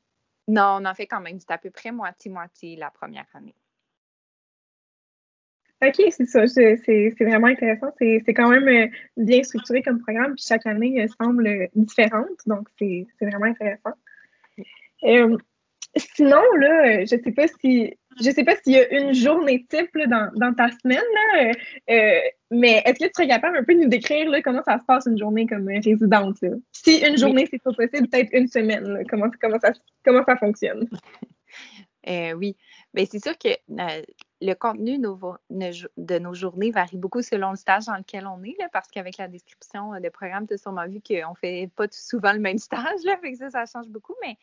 [0.47, 1.39] Non, on en fait quand même.
[1.39, 3.55] C'est à peu près moitié-moitié la première année.
[5.85, 6.47] OK, c'est ça.
[6.47, 7.91] C'est vraiment intéressant.
[7.99, 8.87] C'est quand même euh,
[9.17, 10.35] bien structuré comme programme.
[10.35, 12.27] Puis chaque année euh, semble différente.
[12.45, 13.93] Donc, c'est vraiment intéressant.
[15.03, 15.37] Euh,
[15.95, 19.89] sinon, là, je sais pas si je sais pas s'il y a une journée type
[20.07, 21.51] dans, ta semaine, là,
[21.89, 22.19] euh,
[22.51, 24.85] mais est-ce que tu serais capable un peu de nous décrire là, comment ça se
[24.85, 26.37] passe une journée comme résidente?
[26.41, 26.49] Là?
[26.71, 29.71] Si une journée, c'est pas possible, peut-être une semaine, comment, comment, ça,
[30.05, 30.87] comment ça fonctionne?
[32.05, 32.57] Euh, oui,
[32.93, 34.01] mais c'est sûr que euh,
[34.41, 38.67] le contenu de nos journées varie beaucoup selon le stage dans lequel on est, là,
[38.73, 42.33] parce qu'avec la description de programme, tu as sûrement vu qu'on ne fait pas souvent
[42.33, 44.37] le même stage, là, fait que ça, ça change beaucoup, mais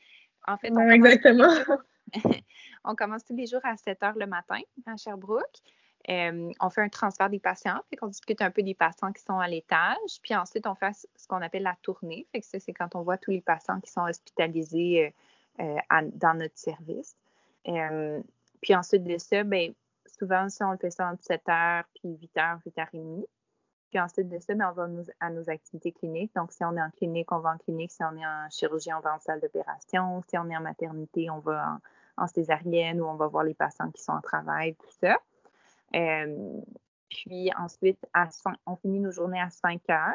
[0.47, 1.53] en fait, on exactement.
[2.85, 5.61] on commence tous les jours à 7 heures le matin à Sherbrooke.
[6.09, 9.23] Euh, on fait un transfert des patients, puis on discute un peu des patients qui
[9.23, 10.21] sont à l'étage.
[10.23, 12.27] Puis ensuite, on fait ce qu'on appelle la tournée.
[12.41, 15.15] Ça, c'est quand on voit tous les patients qui sont hospitalisés
[15.61, 17.17] euh, euh, dans notre service.
[17.65, 19.73] puis ensuite de ça, bien,
[20.07, 22.99] souvent, ça, on le fait ça entre 7 heures puis 8 heures, 8 heures et
[22.99, 23.27] demie.
[23.91, 26.33] Puis ensuite de ça, bien, on va à nos activités cliniques.
[26.35, 27.91] Donc, si on est en clinique, on va en clinique.
[27.91, 30.23] Si on est en chirurgie, on va en salle d'opération.
[30.29, 31.79] Si on est en maternité, on va en,
[32.21, 35.19] en césarienne où on va voir les patients qui sont en travail, tout ça.
[35.95, 36.61] Euh,
[37.09, 37.99] Puis ensuite,
[38.67, 40.15] on finit nos journées à 5 heures.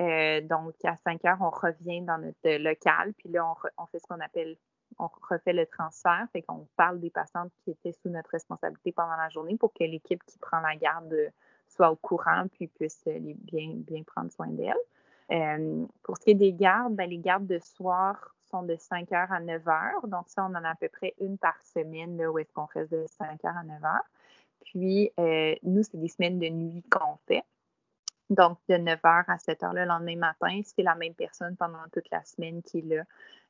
[0.00, 3.12] Euh, donc, à 5 heures, on revient dans notre local.
[3.14, 4.56] Puis là, on, fait ce qu'on appelle,
[4.98, 6.26] on refait le transfert.
[6.32, 9.84] Fait qu'on parle des patientes qui étaient sous notre responsabilité pendant la journée pour que
[9.84, 11.32] l'équipe qui prend la garde
[11.68, 14.76] soit au courant puis puisse bien, bien prendre soin d'elles.
[15.30, 19.32] Euh, pour ce qui est des gardes, ben, les gardes de soir de 5 heures
[19.32, 20.06] à 9 heures.
[20.08, 22.66] Donc, ça, on en a à peu près une par semaine là, où est-ce qu'on
[22.66, 24.10] reste de 5 heures à 9 heures.
[24.66, 27.44] Puis, euh, nous, c'est des semaines de nuit qu'on fait.
[28.30, 32.24] Donc, de 9h à 7h le lendemain matin, c'est la même personne pendant toute la
[32.24, 33.04] semaine qui est là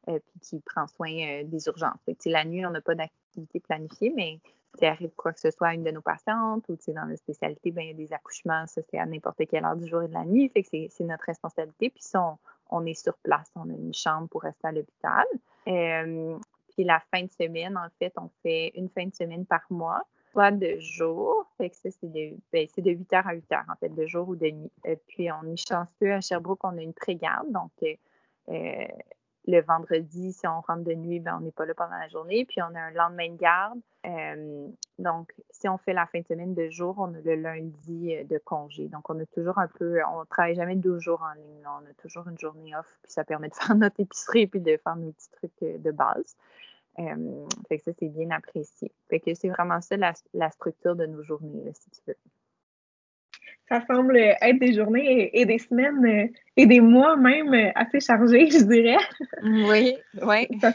[0.08, 2.00] euh, qui prend soin euh, des urgences.
[2.26, 4.40] la nuit, on n'a pas d'activité planifiée, mais
[4.76, 7.70] si arrive quoi que ce soit à une de nos patientes ou dans la spécialité,
[7.70, 10.08] ben, il y a des accouchements, ça c'est à n'importe quelle heure du jour et
[10.08, 10.48] de la nuit.
[10.48, 11.90] Fait que c'est notre responsabilité.
[11.90, 12.38] Puis ça, on,
[12.86, 15.26] est sur place, on a une chambre pour rester à l'hôpital.
[15.64, 20.04] puis la fin de semaine, en fait, on fait une fin de semaine par mois
[20.32, 21.70] soit de jour, c'est
[22.02, 24.72] de, ben, de 8 h à 8 h, en fait, de jour ou de nuit.
[24.84, 27.54] Et puis, on est chanceux à Sherbrooke, on a une pré-garde.
[27.82, 27.94] Euh,
[28.48, 28.86] euh,
[29.46, 32.44] le vendredi, si on rentre de nuit, ben, on n'est pas là pendant la journée.
[32.44, 33.80] Puis, on a un lendemain de garde.
[34.06, 38.14] Euh, donc, si on fait la fin de semaine de jour, on a le lundi
[38.24, 38.88] de congé.
[38.88, 41.64] Donc, on a toujours un peu, on travaille jamais deux jours en ligne.
[41.66, 42.98] On a toujours une journée off.
[43.02, 46.36] Puis, ça permet de faire notre épicerie puis de faire nos petits trucs de base.
[46.98, 48.92] Euh, fait que ça, c'est bien apprécié.
[49.08, 52.16] Fait que c'est vraiment ça la, structure de nos journées, si tu veux.
[53.68, 58.00] Ça semble être des journées et, des semaines euh, et des mois même euh, assez
[58.00, 58.98] chargés, je dirais.
[59.42, 60.48] Oui, oui.
[60.60, 60.72] Ça,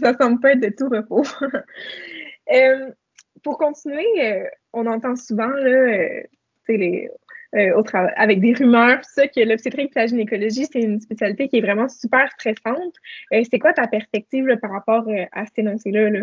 [0.00, 1.22] ça semble pas être de tout repos.
[3.42, 6.22] pour continuer, on entend souvent là,
[6.68, 7.10] les,
[7.54, 7.82] euh,
[8.16, 11.88] avec des rumeurs, ça, que l'obstétrique et la gynécologie, c'est une spécialité qui est vraiment
[11.88, 12.94] super stressante.
[13.32, 16.10] Euh, c'est quoi ta perspective par rapport euh, à cet énoncé-là?
[16.10, 16.20] Là?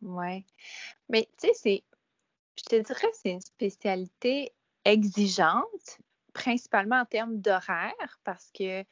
[0.00, 0.46] Oui.
[1.10, 1.82] Mais tu sais, c'est,
[2.58, 4.52] je te dirais c'est une spécialité
[4.86, 5.98] exigeante,
[6.32, 8.84] principalement en termes d'horaire, parce que,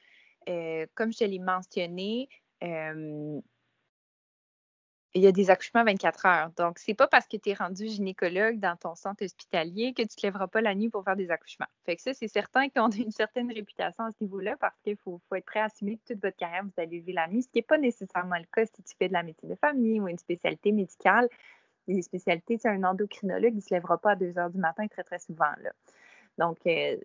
[0.95, 2.29] comme je l'ai mentionné,
[5.15, 6.51] il y a des accouchements 24 heures.
[6.57, 10.09] Donc, c'est pas parce que tu es rendu gynécologue dans ton centre hospitalier que tu
[10.09, 11.69] ne te lèveras pas la nuit pour faire des accouchements.
[11.87, 14.97] Fait que ça, c'est certain qu'on a une certaine réputation à ce niveau-là parce qu'il
[14.97, 17.49] faut, être prêt à assumer que toute votre carrière, vous allez lever la nuit, ce
[17.49, 20.09] qui n'est pas nécessairement le cas si tu fais de la médecine de famille ou
[20.09, 21.29] une spécialité médicale.
[21.87, 24.87] Les spécialités, tu un endocrinologue, il ne se lèvera pas à 2 heures du matin
[24.89, 25.53] très, très souvent.
[25.63, 25.71] Là.
[26.39, 26.97] Donc, euh,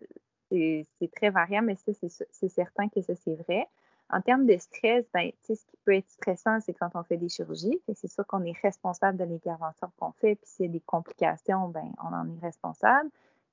[0.51, 1.91] c'est très variable, mais ça,
[2.31, 3.67] c'est certain que ça, c'est vrai.
[4.11, 7.29] En termes de stress, ben, ce qui peut être stressant, c'est quand on fait des
[7.29, 7.79] chirurgies.
[7.93, 10.35] C'est sûr qu'on est responsable de l'intervention qu'on fait.
[10.35, 13.09] Puis s'il y a des complications, ben, on en est responsable.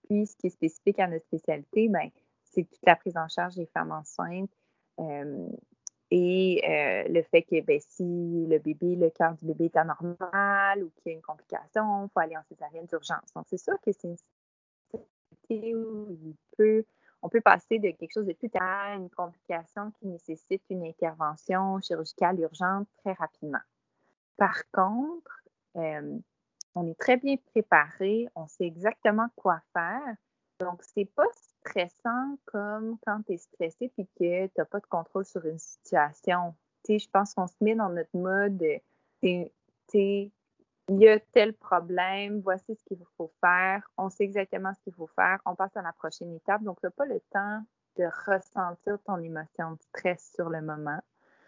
[0.08, 2.08] Puis ce qui est spécifique à notre spécialité, ben,
[2.44, 4.50] c'est toute la prise en charge des femmes enceintes.
[4.98, 5.48] Euh,
[6.10, 8.04] et euh, le fait que ben, si
[8.48, 12.10] le bébé, le cœur du bébé est anormal ou qu'il y a une complication, il
[12.12, 13.32] faut aller en césarienne d'urgence.
[13.34, 14.16] Donc, c'est sûr que c'est une
[14.88, 16.34] spécialité où
[17.22, 21.80] on peut passer de quelque chose de tout à une complication qui nécessite une intervention
[21.80, 23.58] chirurgicale urgente très rapidement.
[24.36, 25.42] Par contre,
[25.76, 26.18] euh,
[26.76, 30.14] on est très bien préparé, on sait exactement quoi faire.
[30.60, 31.26] Donc, c'est pas
[31.66, 35.58] stressant comme quand tu es stressé et que tu n'as pas de contrôle sur une
[35.58, 36.54] situation.
[36.88, 38.62] Je pense qu'on se met dans notre mode,
[39.22, 40.30] il
[40.88, 45.08] y a tel problème, voici ce qu'il faut faire, on sait exactement ce qu'il faut
[45.08, 46.62] faire, on passe à la prochaine étape.
[46.62, 47.62] Donc, tu n'as pas le temps
[47.96, 51.00] de ressentir ton émotion de stress sur le moment.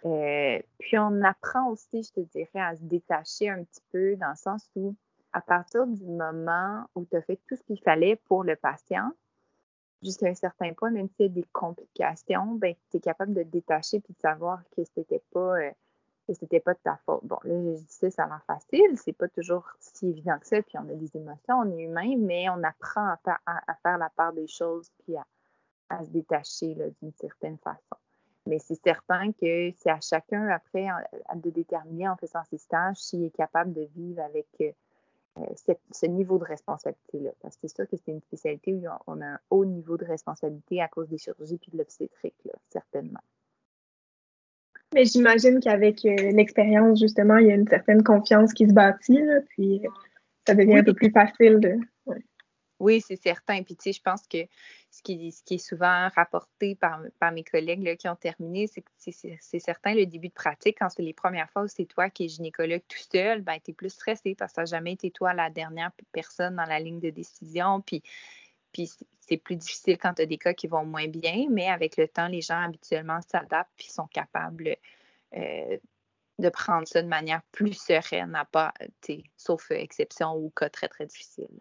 [0.04, 4.31] Euh, puis, on apprend aussi, je te dirais, à se détacher un petit peu dans
[4.31, 4.96] le sens où,
[5.33, 9.12] à partir du moment où tu as fait tout ce qu'il fallait pour le patient,
[10.02, 13.42] jusqu'à un certain point, même s'il y a des complications, ben, tu es capable de
[13.42, 15.58] te détacher puis de savoir que ce n'était pas.
[15.58, 15.70] Euh,
[16.34, 17.24] c'était pas de ta faute.
[17.24, 20.61] Bon, là, je dis ça, ça l'air facile, c'est pas toujours si évident que ça,
[20.62, 23.14] puis on a des émotions, on est humain, mais on apprend
[23.46, 27.96] à faire, la part des choses, puis à, se détacher d'une certaine façon.
[28.46, 30.87] Mais c'est certain que c'est à chacun, après,
[31.34, 34.46] de déterminer en faisant ses stages s'il est capable de vivre avec
[35.40, 37.31] euh, ce niveau de responsabilité-là.
[37.40, 40.05] Parce que c'est sûr que c'est une spécialité où on a un haut niveau de
[40.05, 42.35] responsabilité à cause des chirurgies puis de l'obstétrique,
[42.70, 43.20] certainement.
[44.94, 49.20] Mais j'imagine qu'avec euh, l'expérience, justement, il y a une certaine confiance qui se bâtit,
[49.51, 49.83] puis
[50.46, 51.77] ça devient un peu plus facile de.
[52.81, 53.62] Oui, c'est certain.
[53.62, 54.47] Puis, tu sais, je pense que
[54.91, 57.01] ce qui, est souvent rapporté par,
[57.33, 60.88] mes collègues là, qui ont terminé, c'est que c'est certain, le début de pratique, quand
[60.88, 63.75] c'est les premières fois où c'est toi qui es gynécologue tout seul, ben, tu es
[63.75, 67.01] plus stressé parce que ça n'a jamais été toi la dernière personne dans la ligne
[67.01, 67.81] de décision.
[67.81, 68.03] Puis,
[68.73, 71.97] puis c'est plus difficile quand tu as des cas qui vont moins bien, mais avec
[71.97, 74.77] le temps, les gens habituellement s'adaptent et sont capables
[75.35, 75.79] euh,
[76.38, 78.73] de prendre ça de manière plus sereine, à pas,
[79.37, 81.61] sauf exception ou cas très, très difficile.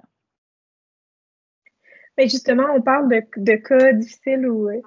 [2.17, 4.79] Mais justement, on parle de, cas difficiles ou euh,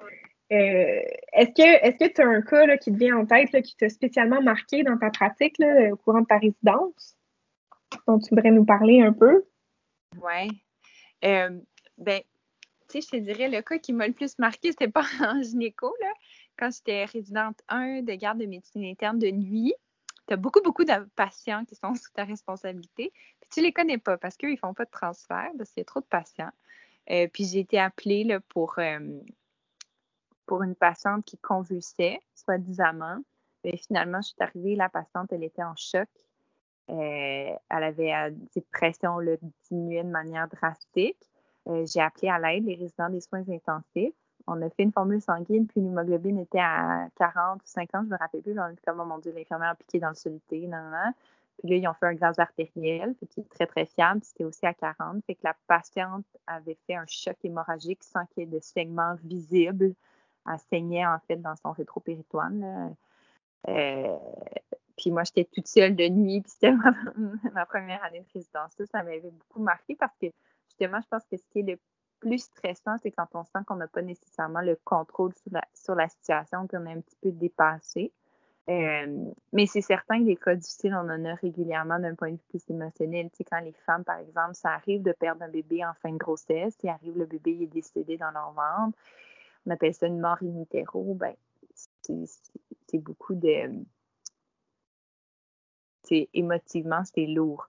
[0.50, 3.88] est-ce que est-ce que tu as un cas qui te vient en tête qui t'a
[3.88, 7.16] spécialement marqué dans ta pratique au courant de ta résidence
[8.06, 9.44] dont tu voudrais nous parler un peu?
[10.20, 10.62] Oui.
[11.24, 11.60] Euh,
[11.98, 12.20] ben,
[12.88, 15.40] tu sais, je te dirais, le cas qui m'a le plus marqué, c'était pas en
[15.42, 16.12] gynéco, là.
[16.58, 19.72] Quand j'étais résidente 1 de garde de médecine interne de nuit,
[20.26, 23.12] tu as beaucoup, beaucoup de patients qui sont sous ta responsabilité.
[23.40, 25.84] Puis tu les connais pas parce qu'ils font pas de transfert, parce qu'il y a
[25.84, 26.50] trop de patients.
[27.10, 28.98] Euh, puis j'ai été appelée là, pour, euh,
[30.46, 33.22] pour une patiente qui convulsait, soi-disant.
[33.86, 36.08] Finalement, je suis arrivée, la patiente, elle était en choc.
[36.88, 39.36] Euh, elle avait des pressions là,
[39.70, 41.30] de manière drastique.
[41.66, 44.14] j'ai appelé à l'aide les résidents des soins intensifs.
[44.46, 48.12] On a fait une formule sanguine, puis l'hémoglobine était à 40 ou 50, je ne
[48.12, 48.58] me rappelle plus.
[48.58, 51.12] On était comme, oh mon Dieu, l'infirmière a piqué dans le soluté, non, non,
[51.60, 54.22] Puis là, ils ont fait un gaz artériel, qui est très, très fiable.
[54.24, 55.22] C'était aussi à 40.
[55.26, 59.14] Fait que la patiente avait fait un choc hémorragique sans qu'il y ait de saignement
[59.22, 59.94] visible.
[60.48, 62.96] Elle saignait, en fait, dans son rétropéritoine.
[63.68, 64.16] Euh,
[64.96, 66.72] puis moi, j'étais toute seule de nuit, puis c'était
[67.52, 68.72] ma, première année de résidence.
[68.76, 70.26] Ça, ça m'avait beaucoup marqué parce que,
[70.68, 71.78] justement, je pense que ce qui est le
[72.20, 75.32] plus stressant, c'est quand on sent qu'on n'a pas nécessairement le contrôle
[75.74, 78.12] sur la, situation, qu'on est un petit peu dépassé.
[78.70, 82.36] Euh, mais c'est certain que les cas difficiles, on en a régulièrement d'un point de
[82.36, 83.28] vue plus émotionnel.
[83.30, 86.12] Tu sais, quand les femmes, par exemple, ça arrive de perdre un bébé en fin
[86.12, 88.96] de grossesse, il arrive le bébé est décédé dans leur ventre,
[89.66, 91.34] on appelle ça une mort in utero, ben,
[92.02, 93.84] c'est beaucoup de...
[96.04, 97.68] C'est émotivement, c'est lourd.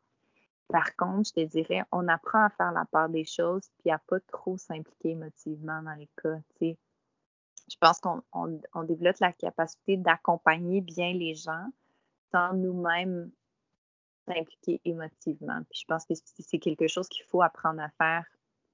[0.67, 3.97] Par contre, je te dirais, on apprend à faire la part des choses puis à
[3.97, 6.39] pas trop s'impliquer émotivement dans les cas.
[7.71, 11.67] Je pense qu'on développe la capacité d'accompagner bien les gens
[12.31, 13.31] sans nous-mêmes
[14.27, 15.61] s'impliquer émotivement.
[15.73, 18.25] Je pense que c'est quelque chose qu'il faut apprendre à faire.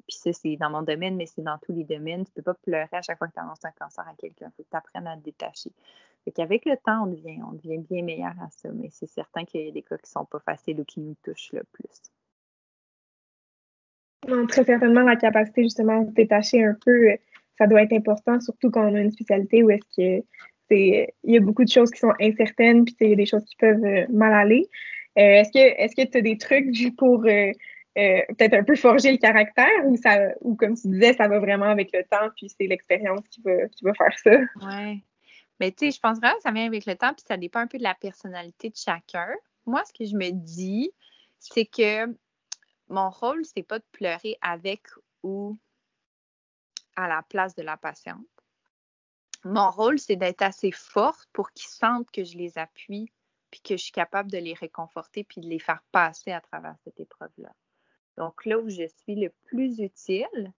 [0.07, 2.25] Puis ça, c'est dans mon domaine, mais c'est dans tous les domaines.
[2.25, 4.47] Tu ne peux pas pleurer à chaque fois que tu annonces un cancer à quelqu'un.
[4.47, 5.71] Il faut que tu apprennes à te détacher.
[6.25, 9.45] Fait qu'avec le temps, on devient, on devient bien meilleur à ça, mais c'est certain
[9.45, 11.63] qu'il y a des cas qui ne sont pas faciles ou qui nous touchent le
[11.71, 12.01] plus.
[14.27, 17.17] Non, très certainement, la capacité justement de détacher un peu,
[17.57, 20.25] ça doit être important, surtout quand on a une spécialité où est-ce que
[20.69, 23.25] c'est il y a beaucoup de choses qui sont incertaines, puis il y a des
[23.25, 24.67] choses qui peuvent euh, mal aller.
[25.17, 27.51] Euh, est-ce que est-ce que tu as des trucs pour euh,
[27.95, 31.65] peut-être un peu forger le caractère ou ça ou comme tu disais, ça va vraiment
[31.65, 34.37] avec le temps, puis c'est l'expérience qui va, qui va faire ça?
[34.61, 35.03] Oui.
[35.59, 37.59] Mais tu sais, je pense vraiment que ça vient avec le temps, puis ça dépend
[37.59, 39.27] un peu de la personnalité de chacun.
[39.65, 40.91] Moi, ce que je me dis,
[41.39, 42.05] c'est que
[42.89, 44.81] mon rôle, c'est pas de pleurer avec
[45.23, 45.57] ou
[46.97, 48.25] à la place de la patiente.
[49.45, 53.09] Mon rôle, c'est d'être assez forte pour qu'ils sentent que je les appuie,
[53.51, 56.75] puis que je suis capable de les réconforter, puis de les faire passer à travers
[56.83, 57.53] cette épreuve-là.
[58.17, 60.51] Donc là où je suis le plus utile,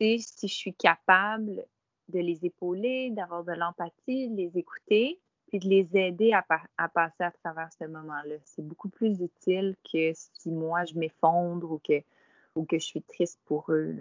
[0.00, 1.64] c'est si je suis capable
[2.08, 7.22] de les épauler, d'avoir de l'empathie, de les écouter, puis de les aider à, passer
[7.22, 8.36] à travers ce moment-là.
[8.44, 12.02] C'est beaucoup plus utile que si moi je m'effondre ou que,
[12.54, 14.00] ou que je suis triste pour eux.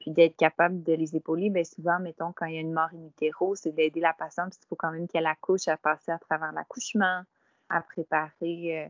[0.00, 2.90] Puis d'être capable de les épauler, bien souvent, mettons, quand il y a une mort
[2.94, 3.08] in
[3.54, 6.52] c'est d'aider la patiente, parce qu'il faut quand même qu'elle accouche à passer à travers
[6.52, 7.22] l'accouchement,
[7.68, 8.88] à préparer euh,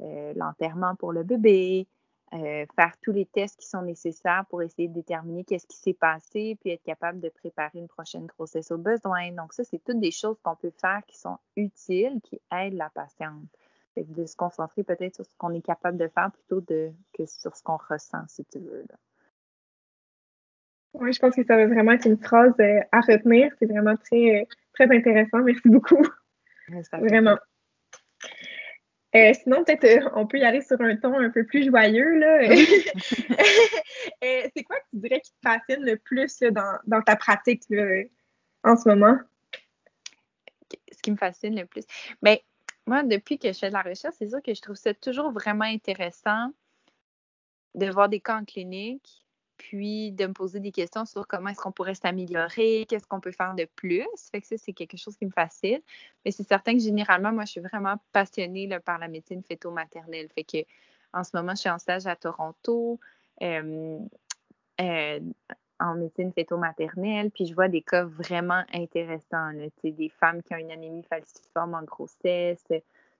[0.00, 1.86] euh, l'enterrement pour le bébé,
[2.34, 5.94] euh, faire tous les tests qui sont nécessaires pour essayer de déterminer qu'est-ce qui s'est
[5.94, 9.32] passé, puis être capable de préparer une prochaine grossesse au besoin.
[9.32, 12.90] Donc, ça, c'est toutes des choses qu'on peut faire qui sont utiles, qui aident la
[12.90, 13.44] patiente.
[13.96, 17.62] de se concentrer peut-être sur ce qu'on est capable de faire plutôt que sur ce
[17.64, 18.86] qu'on ressent, si tu veux.
[20.94, 23.52] Oui, je pense que ça va vraiment être une phrase euh, à retenir.
[23.58, 25.38] C'est vraiment très, très intéressant.
[25.42, 26.04] Merci beaucoup.
[26.92, 27.36] vraiment.
[29.16, 32.18] Euh, sinon, peut-être euh, on peut y aller sur un ton un peu plus joyeux.
[32.18, 32.40] Là.
[34.24, 37.62] Euh, c'est quoi que tu dirais qui te fascine le plus dans, ta pratique
[38.64, 39.16] en ce moment?
[40.92, 41.84] Ce qui me fascine le plus.
[42.20, 42.36] Bien,
[42.86, 45.30] moi, depuis que je fais de la recherche, c'est sûr que je trouve ça toujours
[45.30, 46.52] vraiment intéressant
[47.74, 49.24] de voir des cas en clinique,
[49.58, 53.32] puis de me poser des questions sur comment est-ce qu'on pourrait s'améliorer, qu'est-ce qu'on peut
[53.32, 54.06] faire de plus.
[54.30, 55.80] Fait que ça, c'est quelque chose qui me fascine.
[56.24, 60.28] Mais c'est certain que généralement, moi, je suis vraiment passionnée par la médecine fœto-maternelle.
[60.34, 60.58] Fait que
[61.12, 62.98] en ce moment, je suis en stage à Toronto.
[63.42, 63.98] Euh,
[64.80, 65.20] euh,
[65.80, 70.58] en médecine fœto-maternelle, puis je vois des cas vraiment intéressants, là, des femmes qui ont
[70.58, 72.64] une anémie falciforme en grossesse,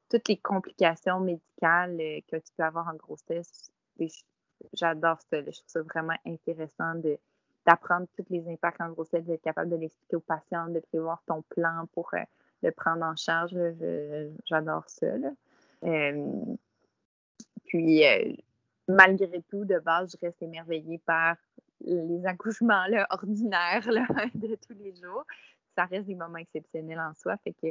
[0.08, 3.70] toutes les complications médicales euh, que tu peux avoir en grossesse,
[4.72, 5.38] j'adore ça.
[5.40, 7.18] Je trouve ça vraiment intéressant de,
[7.66, 11.42] d'apprendre tous les impacts en grossesse, d'être capable de l'expliquer aux patients, de prévoir ton
[11.42, 12.18] plan pour euh,
[12.62, 13.54] le prendre en charge.
[14.46, 15.06] j'adore ça.
[15.84, 16.56] Euh,
[17.66, 18.32] puis, euh,
[18.88, 21.36] malgré tout, de base, je reste émerveillée par
[21.80, 23.86] les accouchements ordinaires
[24.34, 25.24] de tous les jours.
[25.76, 27.36] Ça reste des moments exceptionnels en soi.
[27.36, 27.68] Fait que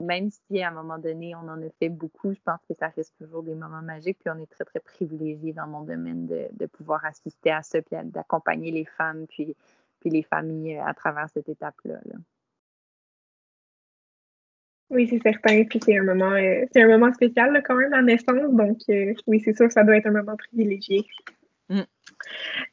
[0.00, 2.88] même si à un moment donné, on en a fait beaucoup, je pense que ça
[2.88, 4.18] reste toujours des moments magiques.
[4.20, 7.96] Puis on est très, très privilégié dans mon domaine de, pouvoir assister à ça, puis
[8.04, 9.56] d'accompagner les femmes, puis,
[10.00, 12.00] puis les familles à travers cette étape-là.
[14.90, 15.64] Oui, c'est certain.
[15.64, 18.52] Puis c'est un moment, euh, c'est un moment spécial quand même, la naissance.
[18.52, 21.04] Donc euh, oui, c'est sûr ça doit être un moment privilégié.
[21.68, 21.80] Mm.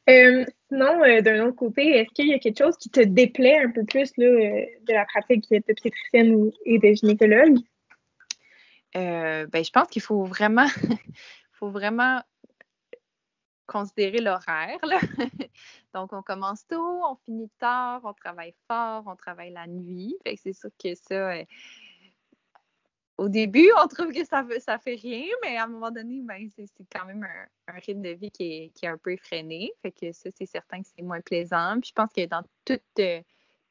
[0.08, 3.70] Euh, sinon, d'un autre côté, est-ce qu'il y a quelque chose qui te déplaît un
[3.70, 7.58] peu plus là, de la pratique d'obstétricienne et de gynécologue?
[8.94, 10.66] ben, je pense qu'il faut vraiment,
[11.52, 12.20] faut vraiment
[13.66, 14.78] considérer l'horaire.
[15.94, 20.16] Donc, on commence tôt, on finit tard, on travaille fort, on travaille la nuit.
[20.24, 21.34] Fait que c'est sûr que ça,
[23.16, 26.48] au début, on trouve que ça, ça fait rien, mais à un moment donné, ben,
[26.56, 27.26] c'est quand même
[27.68, 29.72] un, rythme de vie qui est, un peu effréné.
[29.82, 31.76] Fait que ça, c'est certain que c'est moins plaisant.
[31.84, 33.22] Je pense que dans toutes, euh,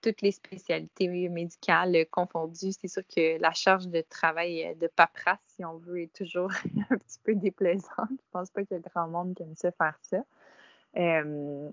[0.01, 5.39] toutes les spécialités médicales confondues, c'est sûr que la charge de travail euh, de paperasse,
[5.47, 6.51] si on veut, est toujours
[6.89, 8.09] un petit peu déplaisante.
[8.11, 10.23] Je pense pas qu'il y grand monde qui aime ça faire ça.
[10.95, 11.69] Euh,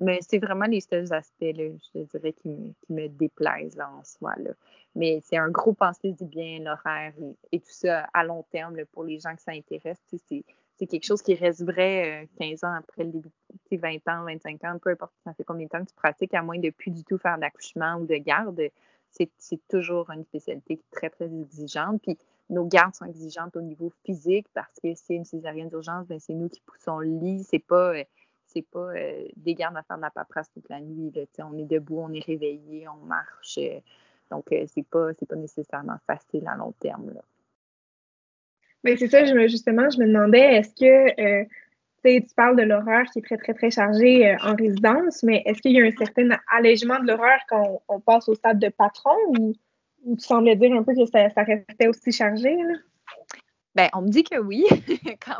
[0.00, 3.90] mais c'est vraiment les seuls aspects, là, je dirais, qui me, qui me déplaisent là,
[3.90, 4.34] en soi.
[4.38, 4.50] Là.
[4.94, 7.12] Mais c'est un gros pensée du bien, l'horaire
[7.52, 9.98] et, tout ça à long terme pour les gens que ça intéresse.
[10.08, 13.30] C'est quelque chose qui reste vrai 15 euh, ans après le début,
[13.70, 16.42] 20 ans, 25 ans, peu importe ça fait combien de temps que tu pratiques, à
[16.42, 18.60] moins de plus du tout faire d'accouchement ou de garde.
[19.10, 19.30] C'est
[19.68, 22.00] toujours une spécialité très, très exigeante.
[22.02, 22.16] Puis
[22.48, 26.32] nos gardes sont exigeantes au niveau physique parce que c'est une césarienne d'urgence, ben c'est
[26.32, 27.44] nous qui poussons le lit.
[27.44, 27.94] C'est pas.
[27.94, 28.04] Euh,
[28.52, 31.12] c'est pas euh, des gardes à faire de la paperasse toute la nuit.
[31.38, 33.58] on est debout, on est réveillé, on marche.
[33.58, 33.80] Euh,
[34.30, 37.12] donc, euh, c'est pas, pas nécessairement facile à long terme.
[37.14, 37.20] Là.
[38.82, 41.46] Ben, c'est ça, justement, je me demandais, est-ce que
[42.02, 45.72] tu parles de l'horreur qui est très, très, très chargée en résidence, mais est-ce qu'il
[45.72, 49.52] y a un certain allègement de l'horreur quand on, passe au stade de patron ou,
[50.16, 52.56] tu semblais dire un peu que ça, ça restait aussi chargé?
[52.56, 52.74] Là?
[53.76, 54.64] Ben, on me dit que oui,
[55.24, 55.38] quand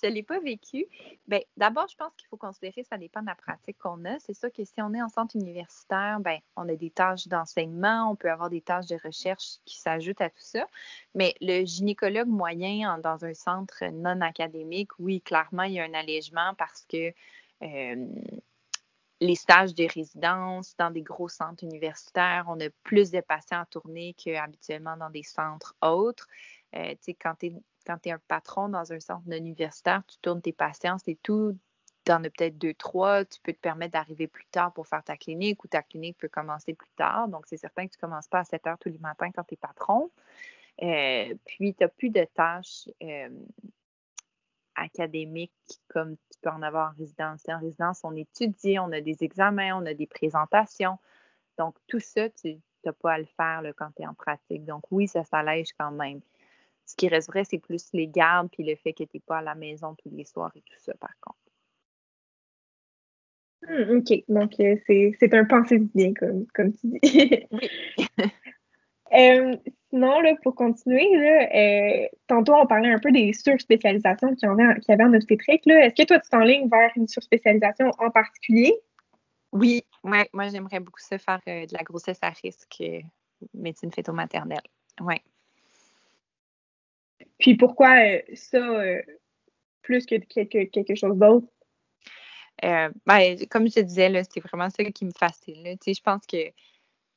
[0.00, 0.86] je ne l'ai pas vécu.
[1.26, 4.18] Ben, d'abord, je pense qu'il faut considérer que ça dépend de la pratique qu'on a.
[4.20, 8.10] C'est sûr que si on est en centre universitaire, ben, on a des tâches d'enseignement,
[8.10, 10.66] on peut avoir des tâches de recherche qui s'ajoutent à tout ça.
[11.14, 15.94] Mais le gynécologue moyen dans un centre non académique, oui, clairement, il y a un
[15.94, 17.12] allègement parce que
[17.62, 18.06] euh,
[19.20, 23.66] les stages de résidence dans des gros centres universitaires, on a plus de patients à
[23.66, 26.28] tourner qu'habituellement dans des centres autres.
[26.76, 31.18] Euh, quand tu es, un patron dans un centre universitaire, tu tournes tes patients, c'est
[31.22, 31.56] tout.
[32.04, 33.24] Tu en as peut-être deux, trois.
[33.24, 36.28] Tu peux te permettre d'arriver plus tard pour faire ta clinique ou ta clinique peut
[36.28, 37.28] commencer plus tard.
[37.28, 39.44] Donc, c'est certain que tu ne commences pas à 7 heures tous les matins quand
[39.44, 40.10] tu es patron.
[40.82, 43.28] Euh, puis, tu n'as plus de tâches euh,
[44.76, 45.52] académiques
[45.88, 47.42] comme tu peux en avoir en résidence.
[47.48, 50.98] En résidence, on étudie, on a des examens, on a des présentations.
[51.58, 54.64] Donc, tout ça, tu n'as pas à le faire quand tu es en pratique.
[54.64, 56.20] Donc, oui, ça s'allège quand même.
[56.86, 59.38] Ce qui reste vrai, c'est plus les gardes puis le fait que tu n'es pas
[59.38, 61.38] à la maison tous les soirs et tout ça, par contre.
[63.62, 64.24] Hmm, OK.
[64.28, 67.00] Donc, euh, c'est un pensée bien, comme, comme tu dis.
[67.50, 67.68] oui.
[69.12, 69.56] Euh,
[69.88, 74.50] sinon, là, pour continuer, là, euh, tantôt, on parlait un peu des surspécialisations qu'il y,
[74.50, 75.64] avait, y avait en obstétrique.
[75.68, 78.74] Est-ce que toi, tu t'enlignes vers une surspécialisation en particulier?
[79.52, 82.82] Oui, ouais, moi, j'aimerais beaucoup ça faire de la grossesse à risque,
[83.54, 84.58] médecine fœto-maternelle.
[85.00, 85.14] Oui.
[87.38, 89.02] Puis pourquoi euh, ça euh,
[89.82, 91.46] plus que quelque, chose d'autre?
[92.64, 95.76] Euh, ben, comme je te disais, c'est vraiment ça qui me fascine.
[95.86, 96.38] Je pense que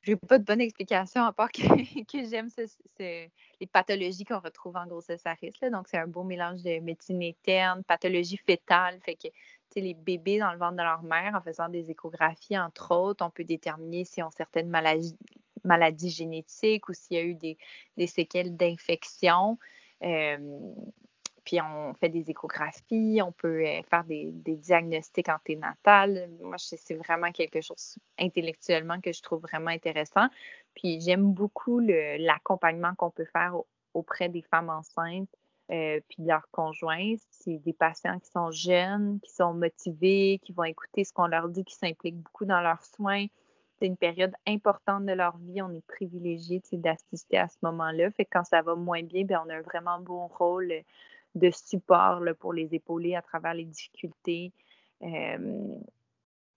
[0.02, 1.62] je n'ai pas de bonne explication à part que,
[2.30, 2.50] j'aime
[3.00, 5.66] les pathologies qu'on retrouve en grossesse à risque.
[5.66, 9.00] Donc, c'est un beau mélange de médecine interne, pathologie fétale.
[9.02, 9.28] Fait que
[9.76, 13.30] les bébés dans le ventre de leur mère, en faisant des échographies, entre autres, on
[13.30, 15.16] peut déterminer s'ils ont certaines maladies,
[15.64, 17.58] maladies génétiques ou s'il y a eu des,
[17.98, 19.58] des séquelles d'infection.
[20.04, 20.74] Euh,
[21.44, 26.30] puis on fait des échographies, on peut euh, faire des, diagnostics anténatales.
[26.42, 30.28] Moi, c'est vraiment quelque chose intellectuellement que je trouve vraiment intéressant.
[30.76, 33.56] Puis j'aime beaucoup l'accompagnement qu'on peut faire
[33.94, 35.30] auprès des femmes enceintes
[35.72, 37.16] euh, puis de leurs conjoints.
[37.32, 41.50] C'est des patients qui sont jeunes, qui sont motivés, qui vont écouter ce qu'on leur
[41.50, 43.26] dit, qui s'impliquent beaucoup dans leurs soins
[43.80, 45.62] c'est une période importante de leur vie.
[45.62, 48.10] On est privilégié d'assister à ce moment-là.
[48.32, 50.74] Quand ça va moins bien, bien, on a un vraiment bon rôle
[51.36, 54.52] de support pour les épauler à travers les difficultés.
[55.04, 55.78] Euh,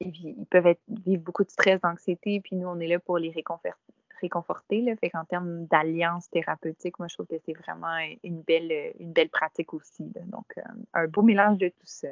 [0.01, 3.31] ils peuvent vivre beaucoup de stress, d'anxiété, puis nous, on est là pour les
[4.21, 4.83] réconforter.
[4.83, 4.97] Là.
[4.97, 9.29] Fait qu'en termes d'alliance thérapeutique, moi, je trouve que c'est vraiment une belle, une belle
[9.29, 10.05] pratique aussi.
[10.27, 10.63] Donc, euh,
[10.95, 12.09] un beau mélange de tout ça.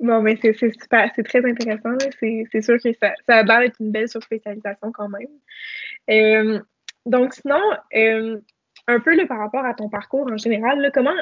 [0.00, 1.96] Bon, mais c'est super, c'est très intéressant.
[2.20, 5.28] C'est sûr que ça, ça a l'air d'être une belle surspécialisation quand même.
[6.10, 6.60] Euh,
[7.06, 7.60] donc, sinon,
[7.94, 8.38] euh,
[8.86, 11.14] un peu par rapport à ton parcours en général, comment,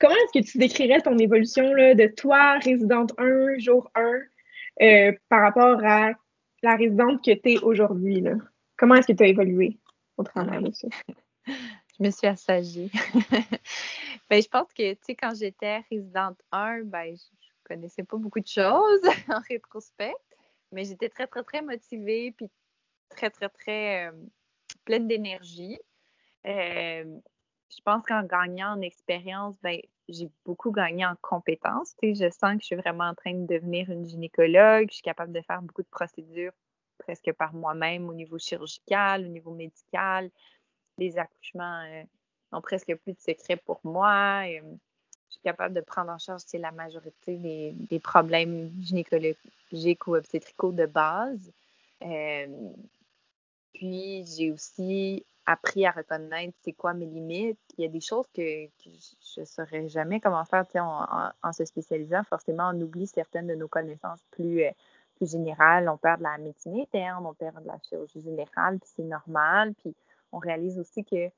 [0.00, 4.02] comment est-ce que tu décrirais ton évolution de toi, résidente 1, jour 1,
[4.80, 6.12] euh, par rapport à
[6.62, 8.24] la résidente que tu es aujourd'hui?
[8.78, 9.76] Comment est-ce que tu as évolué
[10.16, 10.88] au travers de ça?
[11.46, 12.90] je me suis assagie.
[14.30, 17.14] ben, je pense que, tu sais, quand j'étais résidente 1, ben,
[17.68, 20.14] connaissais pas beaucoup de choses en rétrospect,
[20.72, 22.50] mais j'étais très, très, très motivée, puis
[23.08, 24.12] très, très, très euh,
[24.84, 25.78] pleine d'énergie.
[26.46, 27.04] Euh,
[27.70, 31.94] je pense qu'en gagnant en expérience, ben, j'ai beaucoup gagné en compétences.
[32.02, 34.88] Je sens que je suis vraiment en train de devenir une gynécologue.
[34.88, 36.52] Je suis capable de faire beaucoup de procédures
[36.98, 40.30] presque par moi-même au niveau chirurgical, au niveau médical.
[40.96, 42.02] Les accouchements euh,
[42.52, 44.42] ont presque plus de secrets pour moi.
[45.28, 50.86] Je suis capable de prendre en charge la majorité des, problèmes gynécologiques ou obstétricaux de
[50.86, 51.52] base.
[52.02, 52.46] Euh,
[53.74, 57.58] puis, j'ai aussi appris à reconnaître c'est quoi mes limites.
[57.76, 61.64] Il y a des choses que, je ne saurais jamais comment faire en, en, se
[61.64, 62.22] spécialisant.
[62.24, 64.62] Forcément, on oublie certaines de nos connaissances plus,
[65.16, 65.88] plus générales.
[65.88, 69.74] On perd de la médecine interne, on perd de la chirurgie générale, puis c'est normal.
[69.74, 69.94] Puis
[70.32, 71.30] on réalise aussi que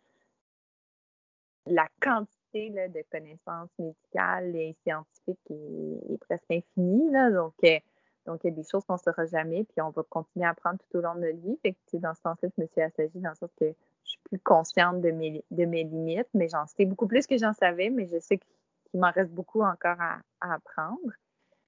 [1.67, 7.11] la quantité de connaissances médicales et scientifiques est, presque infinie.
[7.33, 7.79] donc, euh,
[8.27, 10.51] donc, il y a des choses qu'on ne saura jamais, puis on va continuer à
[10.51, 11.59] apprendre tout au long de notre vie.
[11.63, 13.67] Fait que, dans ce sens-là, je me suis assagie dans le sens que
[14.05, 17.39] je suis plus consciente de mes, de mes limites, mais j'en sais beaucoup plus que
[17.39, 21.13] j'en savais, mais je sais qu'il m'en reste beaucoup encore à, apprendre.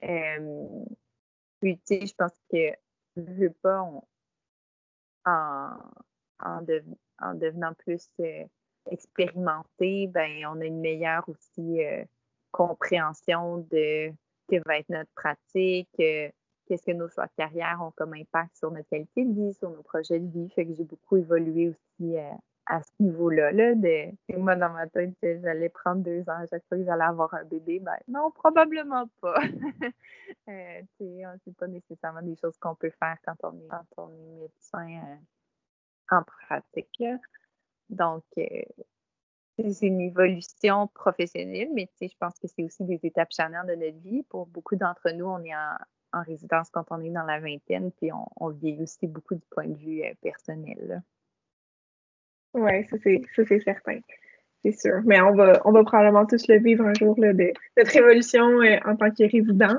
[0.03, 0.85] Euh,
[1.61, 2.73] puis, tu sais, je pense que
[3.17, 4.05] je veux pas, en,
[5.25, 6.67] en,
[7.21, 8.45] en devenant plus euh,
[8.91, 12.05] expérimenté, ben, on a une meilleure aussi euh,
[12.51, 16.29] compréhension de ce que va être notre pratique, euh,
[16.67, 19.71] qu'est-ce que nos choix de carrière ont comme impact sur notre qualité de vie, sur
[19.71, 20.49] nos projets de vie.
[20.51, 22.19] Fait que j'ai beaucoup évolué aussi
[22.67, 23.53] à ce niveau-là.
[23.53, 23.75] Là,
[24.37, 27.45] moi, dans ma tête, j'allais prendre deux ans à chaque fois que j'allais avoir un
[27.45, 27.81] bébé.
[27.81, 29.41] Ben non, probablement pas.
[30.49, 35.19] euh, c'est pas nécessairement des choses qu'on peut faire quand on est médecin
[36.11, 37.05] en pratique.
[37.93, 38.45] Donc, euh,
[39.59, 43.99] c'est une évolution professionnelle, mais je pense que c'est aussi des étapes charnières de notre
[43.99, 44.23] vie.
[44.25, 48.13] Pour beaucoup d'entre nous, on est en, résidence quand on est dans la vingtaine, puis
[48.13, 51.03] on, on vieillit aussi beaucoup du point de vue euh, personnel.
[52.55, 54.01] Oui, ça c'est certain.
[54.63, 55.01] C'est sûr.
[55.05, 58.61] Mais on va, on va probablement tous le vivre un jour, là, de, notre évolution
[58.61, 59.77] euh, en tant que résident.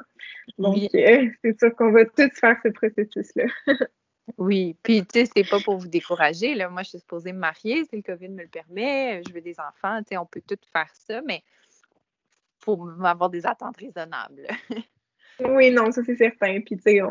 [0.57, 3.45] Donc, c'est sûr qu'on va tous faire ce processus-là.
[4.38, 6.55] Oui, puis tu sais, c'est pas pour vous décourager.
[6.55, 6.69] Là.
[6.69, 9.21] Moi, je suis supposée me marier si le COVID me le permet.
[9.28, 9.99] Je veux des enfants.
[9.99, 14.47] Tu sais, on peut tout faire ça, mais il faut avoir des attentes raisonnables.
[15.39, 16.61] oui, non, ça c'est certain.
[16.61, 17.01] Puis tu sais,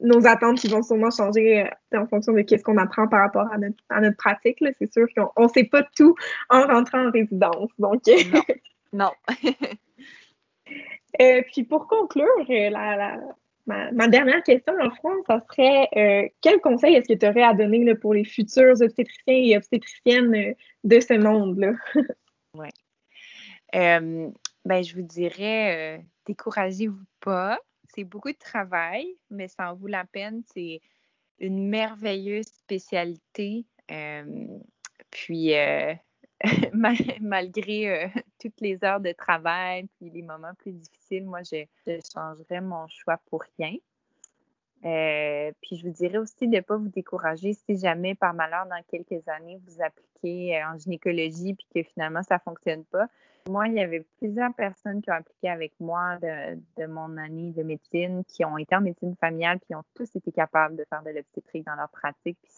[0.00, 3.52] nos attentes qui vont sûrement changer euh, en fonction de ce qu'on apprend par rapport
[3.52, 4.58] à notre, à notre pratique.
[4.78, 6.14] C'est sûr qu'on ne sait pas tout
[6.48, 7.70] en rentrant en résidence.
[7.78, 8.02] Donc,
[8.92, 9.10] non.
[11.20, 13.20] Euh, puis pour conclure, euh, la,
[13.66, 17.54] Ma, dernière question, en France, ça serait euh, quel conseil est-ce que tu aurais à
[17.54, 21.72] donner pour les futurs obstétriciens et obstétriciennes euh, de ce monde-là?
[22.54, 22.68] oui.
[23.76, 24.30] Euh,
[24.64, 27.58] ben, je vous dirais, découragez-vous pas.
[27.94, 30.42] C'est beaucoup de travail, mais ça en vaut la peine.
[30.52, 30.80] C'est
[31.38, 33.64] une merveilleuse spécialité.
[35.10, 35.54] puis,
[37.20, 38.08] malgré euh,
[38.40, 41.64] toutes les heures de travail puis les moments plus difficiles, moi, je,
[42.12, 43.74] changerais mon choix pour rien.
[44.84, 48.66] Euh, puis je vous dirais aussi de ne pas vous décourager si jamais par malheur
[48.66, 53.06] dans quelques années vous appliquez euh, en gynécologie puis que finalement ça ne fonctionne pas.
[53.48, 57.52] Moi, il y avait plusieurs personnes qui ont appliqué avec moi de, de mon année
[57.52, 61.02] de médecine qui ont été en médecine familiale puis ont tous été capables de faire
[61.04, 62.52] de l'obstétrique dans leur pratique puis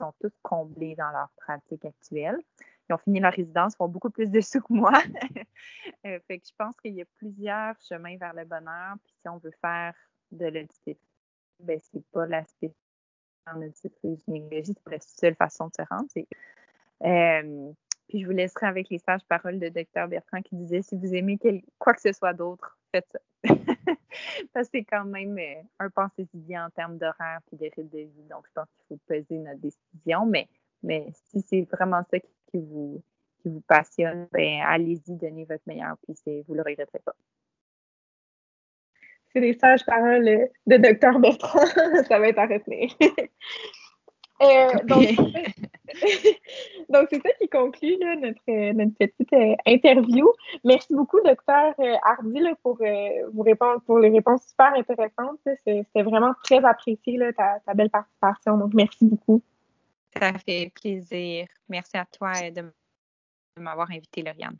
[0.00, 2.38] sont tous comblés dans leur pratique actuelle
[2.88, 4.92] qui ont fini leur résidence font beaucoup plus de sous que moi.
[6.06, 8.94] Euh, fait que je pense qu'il y a plusieurs chemins vers le bonheur.
[9.04, 9.94] Puis si on veut faire
[10.30, 11.00] de l'obstétrique,
[11.58, 12.72] ben c'est pas l'aspect
[13.46, 16.08] en obstétrique c'est la seule façon de se rendre.
[17.02, 17.72] Euh,
[18.08, 21.12] puis je vous laisserai avec les sages paroles de Dr Bertrand qui disait si vous
[21.14, 21.38] aimez
[21.78, 23.18] quoi que ce soit d'autre, faites ça.
[24.52, 27.98] Parce que c'est quand même euh, un pensée-y en termes d'horaire puis de rythme de
[27.98, 28.24] vie.
[28.30, 30.26] Donc, je pense qu'il faut peser notre décision.
[30.26, 30.48] Mais,
[30.82, 33.02] mais si c'est vraiment ça qui qui vous,
[33.42, 36.14] qui vous passionne, ben, allez-y, donnez votre meilleur, puis
[36.46, 37.14] vous ne le regretterez pas.
[39.32, 41.66] C'est des sages paroles de Dr Bertrand,
[42.08, 42.90] ça va être à retenir.
[44.40, 45.04] Euh, donc,
[46.88, 50.30] Donc, c'est ça qui conclut notre, notre petite euh, interview.
[50.64, 52.78] Merci beaucoup, docteur euh, Hardy, pour,
[53.32, 55.40] vous répondre, pour les réponses super intéressantes.
[55.44, 58.56] C'était vraiment très apprécié, ta, ta, belle participation.
[58.58, 59.42] Donc, merci beaucoup.
[60.16, 61.46] Ça fait plaisir.
[61.68, 62.64] Merci à toi de
[63.56, 64.56] m'avoir invité, Lauriane.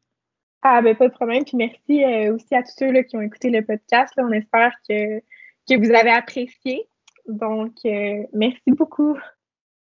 [0.63, 1.45] Ah, ben pas de problème.
[1.45, 4.13] Puis merci aussi à tous ceux qui ont écouté le podcast.
[4.19, 6.89] On espère que, que vous avez apprécié.
[7.27, 7.75] Donc,
[8.33, 9.17] merci beaucoup.